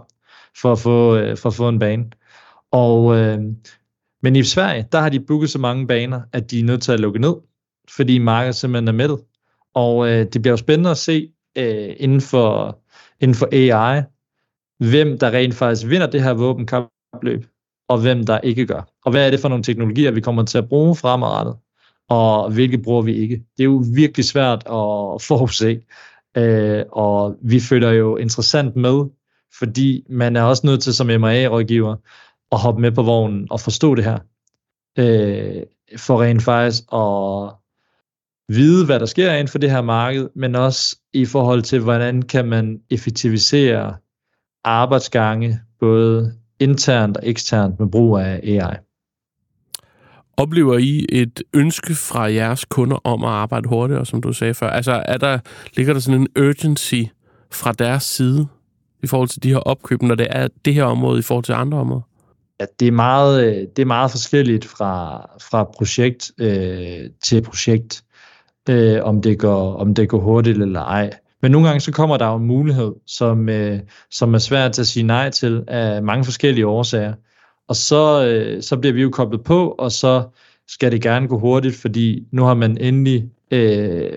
for 0.61 0.71
at 0.71 0.79
få, 0.79 1.15
øh, 1.15 1.37
for 1.37 1.49
at 1.49 1.55
få 1.55 1.69
en 1.69 1.79
bane. 1.79 2.05
Og, 2.71 3.17
øh, 3.17 3.39
men 4.23 4.35
i 4.35 4.43
Sverige, 4.43 4.87
der 4.91 4.99
har 4.99 5.09
de 5.09 5.19
booket 5.19 5.49
så 5.49 5.59
mange 5.59 5.87
baner, 5.87 6.21
at 6.33 6.51
de 6.51 6.59
er 6.59 6.63
nødt 6.63 6.81
til 6.81 6.91
at 6.91 6.99
lukke 6.99 7.19
ned, 7.19 7.35
fordi 7.89 8.17
markedet 8.17 8.55
simpelthen 8.55 8.87
er 8.87 8.91
mættet. 8.91 9.19
Og 9.73 10.09
øh, 10.09 10.25
det 10.33 10.41
bliver 10.41 10.53
jo 10.53 10.57
spændende 10.57 10.89
at 10.89 10.97
se 10.97 11.33
øh, 11.57 11.95
inden 11.97 12.21
for 12.21 12.77
inden 13.21 13.35
for 13.35 13.49
AI, 13.51 14.01
hvem 14.79 15.17
der 15.19 15.31
rent 15.31 15.55
faktisk 15.55 15.89
vinder 15.89 16.07
det 16.07 16.23
her 16.23 16.33
våbenkapløb, 16.33 17.45
og 17.89 18.01
hvem 18.01 18.25
der 18.25 18.39
ikke 18.39 18.65
gør. 18.65 18.81
Og 19.05 19.11
hvad 19.11 19.25
er 19.25 19.31
det 19.31 19.39
for 19.39 19.49
nogle 19.49 19.63
teknologier, 19.63 20.11
vi 20.11 20.21
kommer 20.21 20.43
til 20.43 20.57
at 20.57 20.69
bruge 20.69 20.95
fremadrettet, 20.95 21.55
og 22.09 22.51
hvilke 22.51 22.77
bruger 22.77 23.01
vi 23.01 23.15
ikke. 23.15 23.35
Det 23.35 23.63
er 23.63 23.69
jo 23.69 23.83
virkelig 23.93 24.25
svært 24.25 24.57
at 24.57 25.21
forudse, 25.21 25.81
øh, 26.37 26.83
og 26.91 27.35
vi 27.41 27.59
følger 27.59 27.91
jo 27.91 28.17
interessant 28.17 28.75
med, 28.75 29.05
fordi 29.59 30.05
man 30.09 30.35
er 30.35 30.41
også 30.41 30.67
nødt 30.67 30.81
til 30.81 30.93
som 30.93 31.07
MRA-rådgiver 31.07 31.95
at 32.51 32.59
hoppe 32.59 32.81
med 32.81 32.91
på 32.91 33.03
vognen 33.03 33.47
og 33.49 33.59
forstå 33.59 33.95
det 33.95 34.03
her, 34.03 34.19
øh, 34.99 35.63
for 35.97 36.21
rent 36.21 36.43
faktisk 36.43 36.83
at 36.93 37.55
vide, 38.55 38.85
hvad 38.85 38.99
der 38.99 39.05
sker 39.05 39.31
inden 39.31 39.47
for 39.47 39.57
det 39.57 39.71
her 39.71 39.81
marked, 39.81 40.29
men 40.35 40.55
også 40.55 40.97
i 41.13 41.25
forhold 41.25 41.61
til, 41.61 41.79
hvordan 41.79 42.21
kan 42.21 42.45
man 42.45 42.79
effektivisere 42.89 43.95
arbejdsgange, 44.63 45.59
både 45.79 46.33
internt 46.59 47.17
og 47.17 47.27
eksternt 47.27 47.79
med 47.79 47.87
brug 47.87 48.17
af 48.17 48.39
AI. 48.43 48.75
Oplever 50.37 50.77
I 50.77 51.05
et 51.09 51.43
ønske 51.53 51.95
fra 51.95 52.21
jeres 52.21 52.65
kunder 52.65 52.97
om 53.03 53.23
at 53.23 53.29
arbejde 53.29 53.69
hurtigere, 53.69 54.05
som 54.05 54.21
du 54.21 54.33
sagde 54.33 54.53
før? 54.53 54.69
Altså, 54.69 55.03
er 55.05 55.17
der, 55.17 55.39
ligger 55.75 55.93
der 55.93 55.99
sådan 55.99 56.21
en 56.21 56.27
urgency 56.39 57.03
fra 57.51 57.71
deres 57.71 58.03
side 58.03 58.47
i 59.03 59.07
forhold 59.07 59.29
til 59.29 59.43
de 59.43 59.49
her 59.49 59.57
opkøb, 59.57 60.01
når 60.01 60.15
det 60.15 60.27
er 60.29 60.47
det 60.65 60.73
her 60.73 60.83
område 60.83 61.19
i 61.19 61.21
forhold 61.21 61.43
til 61.43 61.53
andre 61.53 61.77
områder? 61.77 62.01
Ja, 62.59 62.65
det 62.79 62.87
er 62.87 62.91
meget, 62.91 63.45
øh, 63.45 63.67
det 63.75 63.81
er 63.81 63.85
meget 63.85 64.11
forskelligt 64.11 64.65
fra, 64.65 65.21
fra 65.51 65.63
projekt 65.63 66.31
øh, 66.37 67.09
til 67.23 67.41
projekt 67.41 68.03
øh, 68.69 69.03
om, 69.03 69.21
det 69.21 69.39
går, 69.39 69.75
om 69.75 69.95
det 69.95 70.09
går 70.09 70.19
hurtigt 70.19 70.57
eller 70.57 70.81
ej. 70.81 71.09
Men 71.41 71.51
nogle 71.51 71.67
gange 71.67 71.81
så 71.81 71.91
kommer 71.91 72.17
der 72.17 72.27
jo 72.27 72.35
en 72.35 72.45
mulighed, 72.45 72.93
som, 73.07 73.49
øh, 73.49 73.79
som 74.11 74.33
er 74.33 74.37
svært 74.37 74.79
at 74.79 74.87
sige 74.87 75.03
nej 75.03 75.29
til 75.29 75.63
af 75.67 76.03
mange 76.03 76.25
forskellige 76.25 76.67
årsager. 76.67 77.13
Og 77.71 77.75
så, 77.75 78.25
øh, 78.25 78.63
så 78.63 78.77
bliver 78.77 78.93
vi 78.93 79.01
jo 79.01 79.09
koblet 79.09 79.43
på, 79.43 79.69
og 79.69 79.91
så 79.91 80.23
skal 80.67 80.91
det 80.91 81.01
gerne 81.01 81.27
gå 81.27 81.39
hurtigt, 81.39 81.75
fordi 81.75 82.27
nu 82.31 82.43
har 82.43 82.53
man 82.53 82.77
endelig 82.77 83.29
øh, 83.51 84.11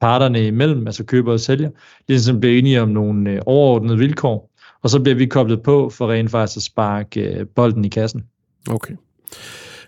parterne 0.00 0.46
imellem, 0.46 0.86
altså 0.86 1.04
køber 1.04 1.32
og 1.32 1.40
sælger, 1.40 1.70
ligesom 2.08 2.40
bliver 2.40 2.58
enige 2.58 2.82
om 2.82 2.88
nogle 2.88 3.30
øh, 3.30 3.40
overordnede 3.46 3.98
vilkår, 3.98 4.50
og 4.82 4.90
så 4.90 5.00
bliver 5.00 5.16
vi 5.16 5.26
koblet 5.26 5.62
på 5.62 5.90
for 5.90 6.12
rent 6.12 6.30
faktisk 6.30 6.56
at 6.56 6.62
sparke 6.62 7.20
øh, 7.20 7.46
bolden 7.46 7.84
i 7.84 7.88
kassen. 7.88 8.24
Okay. 8.70 8.94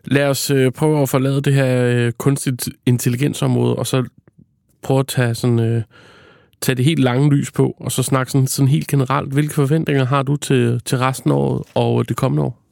Lad 0.05 0.25
os 0.29 0.51
øh, 0.51 0.73
prøve 0.73 1.03
at 1.03 1.09
forlade 1.09 1.41
det 1.41 1.55
her 1.55 1.85
øh, 1.85 2.13
kunstigt 2.13 2.69
intelligensområde, 2.87 3.77
og 3.77 3.87
så 3.87 4.05
prøve 4.83 5.01
at 5.01 5.07
tage 5.07 5.35
sådan... 5.35 5.59
Øh, 5.59 5.83
tage 6.61 6.77
det 6.77 6.85
helt 6.85 7.01
lange 7.01 7.31
lys 7.31 7.53
på, 7.53 7.77
og 7.81 7.93
så 7.93 8.03
snakke 8.03 8.33
sådan, 8.33 8.47
sådan 8.47 8.69
helt 8.69 8.89
generelt. 8.89 9.33
Hvilke 9.33 9.55
forventninger 9.55 10.05
har 10.05 10.23
du 10.23 10.37
til, 10.37 10.81
til 10.85 10.99
resten 10.99 11.31
af 11.31 11.35
året 11.35 11.63
og 11.75 12.01
øh, 12.01 12.05
det 12.09 12.17
kommende 12.17 12.43
år? 12.43 12.66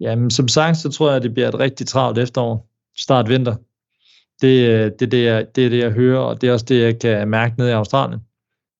Jamen, 0.00 0.30
som 0.30 0.48
sagt, 0.48 0.76
så 0.76 0.90
tror 0.90 1.08
jeg, 1.08 1.16
at 1.16 1.22
det 1.22 1.34
bliver 1.34 1.48
et 1.48 1.58
rigtig 1.58 1.86
travlt 1.86 2.18
efterår. 2.18 2.68
Start 2.98 3.28
vinter. 3.28 3.56
Det, 4.42 5.00
det, 5.00 5.12
det, 5.12 5.28
er, 5.28 5.42
det 5.42 5.66
er 5.66 5.68
det, 5.68 5.78
jeg 5.78 5.90
hører, 5.90 6.20
og 6.20 6.40
det 6.40 6.48
er 6.48 6.52
også 6.52 6.66
det, 6.68 6.82
jeg 6.82 6.98
kan 6.98 7.28
mærke 7.28 7.54
nede 7.58 7.70
i 7.70 7.72
Australien. 7.72 8.20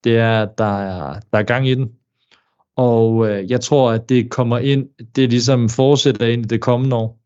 Det 0.04 0.16
er, 0.16 0.42
at 0.42 0.59
der 0.59 0.80
er, 0.80 1.20
der 1.33 1.38
er 1.38 1.42
gang 1.42 1.68
i 1.68 1.74
den. 1.74 1.90
Og 2.76 3.28
øh, 3.28 3.50
jeg 3.50 3.61
tror, 3.61 3.90
at 3.92 4.09
det 4.09 4.30
kommer 4.30 4.59
ind, 4.59 4.88
det 5.16 5.30
ligesom 5.30 5.68
fortsætter 5.68 6.26
ind 6.26 6.44
i 6.44 6.48
det 6.48 6.61
kommende 6.61 6.96
år. 6.96 7.20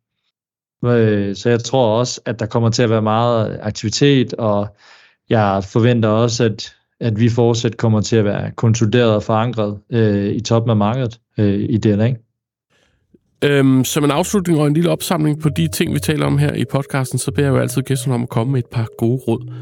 Øh, 0.85 1.37
så 1.37 1.51
jeg 1.51 1.65
tror 1.65 1.99
også, 1.99 2.21
at 2.27 2.39
der 2.39 2.47
kommer 2.47 2.71
til 2.71 2.83
at 2.83 2.91
være 2.91 3.03
meget 3.03 3.59
aktivitet, 3.63 4.35
og 4.35 4.77
jeg 5.29 5.65
forventer 5.65 6.09
også, 6.09 6.45
at, 6.45 6.77
at 7.01 7.21
vi 7.21 7.29
fortsat 7.29 7.77
kommer 7.77 8.01
til 8.01 8.17
at 8.17 8.25
være 8.25 8.51
konsolideret 8.51 9.15
og 9.15 9.23
forankret 9.23 9.79
øh, 9.91 10.35
i 10.35 10.41
toppen 10.41 10.71
af 10.71 10.77
markedet 10.77 11.21
øh, 11.39 11.61
i 11.61 11.77
DNA. 11.77 12.15
Øhm, 13.45 13.85
som 13.85 14.05
en 14.05 14.11
afslutning 14.11 14.61
og 14.61 14.67
en 14.67 14.75
lille 14.75 14.91
opsamling 14.91 15.41
på 15.41 15.49
de 15.49 15.69
ting, 15.69 15.95
vi 15.95 15.99
taler 15.99 16.27
om 16.27 16.39
her 16.39 16.55
i 16.55 16.65
podcasten, 16.65 17.19
så 17.19 17.33
beder 17.33 17.49
jeg 17.49 17.55
jo 17.55 17.61
altid 17.61 17.83
gæsterne 17.83 18.15
om 18.15 18.23
at 18.23 18.29
komme 18.29 18.53
med 18.53 18.59
et 18.59 18.67
par 18.67 18.89
gode 18.99 19.23
råd. 19.29 19.53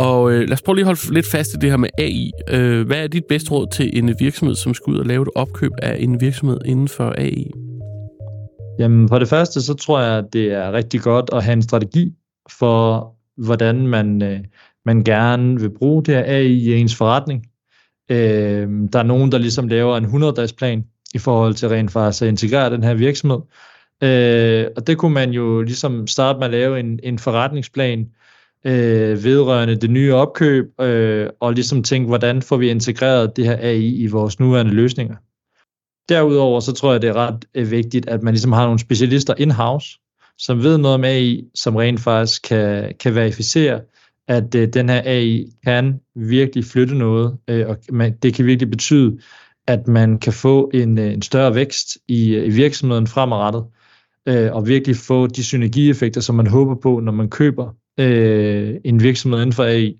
Og 0.00 0.32
øh, 0.32 0.40
lad 0.40 0.52
os 0.52 0.62
prøve 0.62 0.76
lige 0.76 0.82
at 0.82 0.86
holde 0.86 1.14
lidt 1.14 1.26
fast 1.26 1.54
i 1.54 1.56
det 1.56 1.70
her 1.70 1.76
med 1.76 1.88
AI. 1.98 2.30
Øh, 2.50 2.86
hvad 2.86 3.02
er 3.02 3.06
dit 3.06 3.24
bedste 3.24 3.50
råd 3.50 3.66
til 3.72 3.98
en 3.98 4.14
virksomhed, 4.18 4.54
som 4.54 4.74
skal 4.74 4.90
ud 4.90 4.98
og 4.98 5.06
lave 5.06 5.22
et 5.22 5.28
opkøb 5.34 5.72
af 5.82 5.96
en 5.98 6.20
virksomhed 6.20 6.58
inden 6.64 6.88
for 6.88 7.14
AI? 7.18 7.50
Jamen, 8.78 9.08
for 9.08 9.18
det 9.18 9.28
første, 9.28 9.62
så 9.62 9.74
tror 9.74 10.00
jeg, 10.00 10.18
at 10.18 10.24
det 10.32 10.52
er 10.52 10.72
rigtig 10.72 11.00
godt 11.00 11.30
at 11.32 11.44
have 11.44 11.52
en 11.52 11.62
strategi 11.62 12.12
for, 12.58 13.12
hvordan 13.36 13.86
man, 13.86 14.22
øh, 14.22 14.40
man 14.86 15.04
gerne 15.04 15.60
vil 15.60 15.70
bruge 15.70 16.04
det 16.04 16.14
her 16.14 16.24
AI 16.24 16.52
i 16.52 16.74
ens 16.74 16.96
forretning. 16.96 17.46
Øh, 18.10 18.68
der 18.92 18.98
er 18.98 19.02
nogen, 19.02 19.32
der 19.32 19.38
ligesom 19.38 19.68
laver 19.68 19.96
en 19.96 20.04
100-dages 20.04 20.52
plan 20.52 20.84
i 21.16 21.18
forhold 21.18 21.54
til 21.54 21.68
rent 21.68 21.90
faktisk 21.90 22.22
at 22.22 22.28
integrere 22.28 22.70
den 22.70 22.82
her 22.82 22.94
virksomhed. 22.94 23.40
Øh, 24.02 24.66
og 24.76 24.86
det 24.86 24.98
kunne 24.98 25.14
man 25.14 25.30
jo 25.30 25.62
ligesom 25.62 26.06
starte 26.06 26.38
med 26.38 26.46
at 26.46 26.50
lave 26.50 26.80
en, 26.80 27.00
en 27.02 27.18
forretningsplan 27.18 28.10
øh, 28.64 29.24
vedrørende 29.24 29.76
det 29.76 29.90
nye 29.90 30.14
opkøb, 30.14 30.80
øh, 30.80 31.28
og 31.40 31.52
ligesom 31.52 31.82
tænke, 31.82 32.08
hvordan 32.08 32.42
får 32.42 32.56
vi 32.56 32.70
integreret 32.70 33.36
det 33.36 33.44
her 33.44 33.56
AI 33.56 33.94
i 33.94 34.06
vores 34.06 34.40
nuværende 34.40 34.72
løsninger. 34.72 35.16
Derudover 36.08 36.60
så 36.60 36.72
tror 36.72 36.92
jeg, 36.92 37.02
det 37.02 37.08
er 37.08 37.16
ret 37.16 37.44
øh, 37.54 37.70
vigtigt, 37.70 38.08
at 38.08 38.22
man 38.22 38.34
ligesom 38.34 38.52
har 38.52 38.64
nogle 38.64 38.78
specialister 38.78 39.34
in-house, 39.38 39.98
som 40.38 40.62
ved 40.62 40.78
noget 40.78 40.94
om 40.94 41.04
AI, 41.04 41.44
som 41.54 41.76
rent 41.76 42.00
faktisk 42.00 42.42
kan, 42.42 42.94
kan 43.00 43.14
verificere, 43.14 43.80
at 44.28 44.54
øh, 44.54 44.68
den 44.68 44.88
her 44.88 45.02
AI 45.04 45.46
kan 45.64 46.00
virkelig 46.14 46.64
flytte 46.64 46.94
noget, 46.94 47.38
øh, 47.48 47.68
og 47.68 47.76
man, 47.90 48.16
det 48.22 48.34
kan 48.34 48.46
virkelig 48.46 48.70
betyde, 48.70 49.18
at 49.66 49.88
man 49.88 50.18
kan 50.18 50.32
få 50.32 50.70
en, 50.74 50.98
øh, 50.98 51.12
en 51.12 51.22
større 51.22 51.54
vækst 51.54 51.98
i, 52.08 52.34
øh, 52.34 52.46
i 52.46 52.50
virksomheden 52.50 53.06
fremadrettet, 53.06 53.64
øh, 54.26 54.52
og 54.52 54.66
virkelig 54.66 54.96
få 54.96 55.26
de 55.26 55.44
synergieffekter, 55.44 56.20
som 56.20 56.34
man 56.34 56.46
håber 56.46 56.74
på, 56.74 57.00
når 57.00 57.12
man 57.12 57.30
køber 57.30 57.74
øh, 58.00 58.74
en 58.84 59.02
virksomhed 59.02 59.40
inden 59.40 59.52
for 59.52 59.64
AI. 59.64 59.96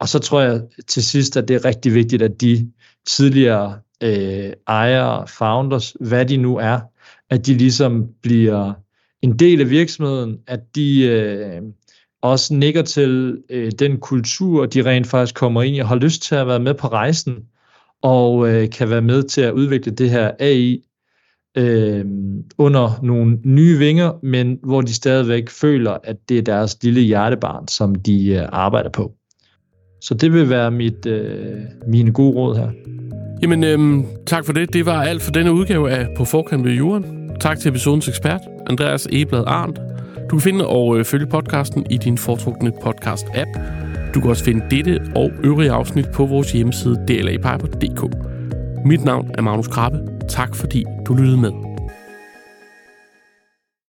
Og 0.00 0.08
så 0.08 0.18
tror 0.18 0.40
jeg 0.40 0.62
til 0.88 1.04
sidst, 1.04 1.36
at 1.36 1.48
det 1.48 1.56
er 1.56 1.64
rigtig 1.64 1.94
vigtigt, 1.94 2.22
at 2.22 2.40
de 2.40 2.70
tidligere 3.06 3.78
øh, 4.02 4.52
ejere, 4.68 5.26
founders, 5.28 5.96
hvad 6.00 6.26
de 6.26 6.36
nu 6.36 6.56
er, 6.56 6.80
at 7.30 7.46
de 7.46 7.54
ligesom 7.54 8.08
bliver 8.22 8.72
en 9.22 9.38
del 9.38 9.60
af 9.60 9.70
virksomheden, 9.70 10.38
at 10.46 10.60
de 10.74 11.02
øh, 11.02 11.62
også 12.22 12.54
nikker 12.54 12.82
til 12.82 13.42
øh, 13.50 13.72
den 13.78 14.00
kultur, 14.00 14.66
de 14.66 14.84
rent 14.84 15.06
faktisk 15.06 15.34
kommer 15.34 15.62
ind 15.62 15.76
i 15.76 15.78
og 15.78 15.88
har 15.88 15.96
lyst 15.96 16.22
til 16.22 16.34
at 16.34 16.46
være 16.46 16.60
med 16.60 16.74
på 16.74 16.86
rejsen, 16.86 17.34
og 18.02 18.48
øh, 18.48 18.70
kan 18.70 18.90
være 18.90 19.02
med 19.02 19.22
til 19.22 19.40
at 19.40 19.52
udvikle 19.52 19.92
det 19.92 20.10
her 20.10 20.30
AI 20.38 20.82
øh, 21.56 22.04
under 22.58 23.00
nogle 23.02 23.38
nye 23.44 23.78
vinger, 23.78 24.12
men 24.22 24.58
hvor 24.62 24.80
de 24.80 24.94
stadigvæk 24.94 25.50
føler, 25.50 25.96
at 26.04 26.16
det 26.28 26.38
er 26.38 26.42
deres 26.42 26.82
lille 26.82 27.00
hjertebarn, 27.00 27.68
som 27.68 27.94
de 27.94 28.28
øh, 28.28 28.48
arbejder 28.52 28.90
på. 28.90 29.12
Så 30.00 30.14
det 30.14 30.32
vil 30.32 30.50
være 30.50 30.70
mit, 30.70 31.06
øh, 31.06 31.56
mine 31.86 32.12
gode 32.12 32.34
råd 32.34 32.56
her. 32.56 32.70
Jamen, 33.42 33.64
øhm, 33.64 34.06
tak 34.26 34.44
for 34.46 34.52
det. 34.52 34.72
Det 34.72 34.86
var 34.86 35.02
alt 35.02 35.22
for 35.22 35.30
denne 35.32 35.52
udgave 35.52 35.90
af 35.90 36.08
På 36.16 36.24
forkant 36.24 36.64
ved 36.64 36.72
Jorden. 36.72 37.30
Tak 37.40 37.58
til 37.58 37.68
episodens 37.68 38.08
ekspert, 38.08 38.40
Andreas 38.66 39.08
Eblad 39.12 39.44
Arndt. 39.46 39.80
Du 40.30 40.36
kan 40.36 40.40
finde 40.40 40.66
og 40.66 40.98
øh, 40.98 41.04
følge 41.04 41.26
podcasten 41.26 41.86
i 41.90 41.96
din 41.96 42.18
foretrukne 42.18 42.72
podcast-app. 42.84 43.89
Du 44.14 44.20
kan 44.20 44.30
også 44.30 44.44
finde 44.44 44.64
dette 44.70 45.00
og 45.16 45.30
øvrige 45.44 45.70
afsnit 45.70 46.10
på 46.14 46.26
vores 46.26 46.52
hjemmeside 46.52 47.04
dlapiper.dk. 47.08 48.16
Mit 48.84 49.04
navn 49.04 49.30
er 49.38 49.42
Magnus 49.42 49.68
Krabbe. 49.68 49.98
Tak 50.28 50.54
fordi 50.54 50.84
du 51.06 51.14
lyttede 51.14 51.36
med. 51.36 51.69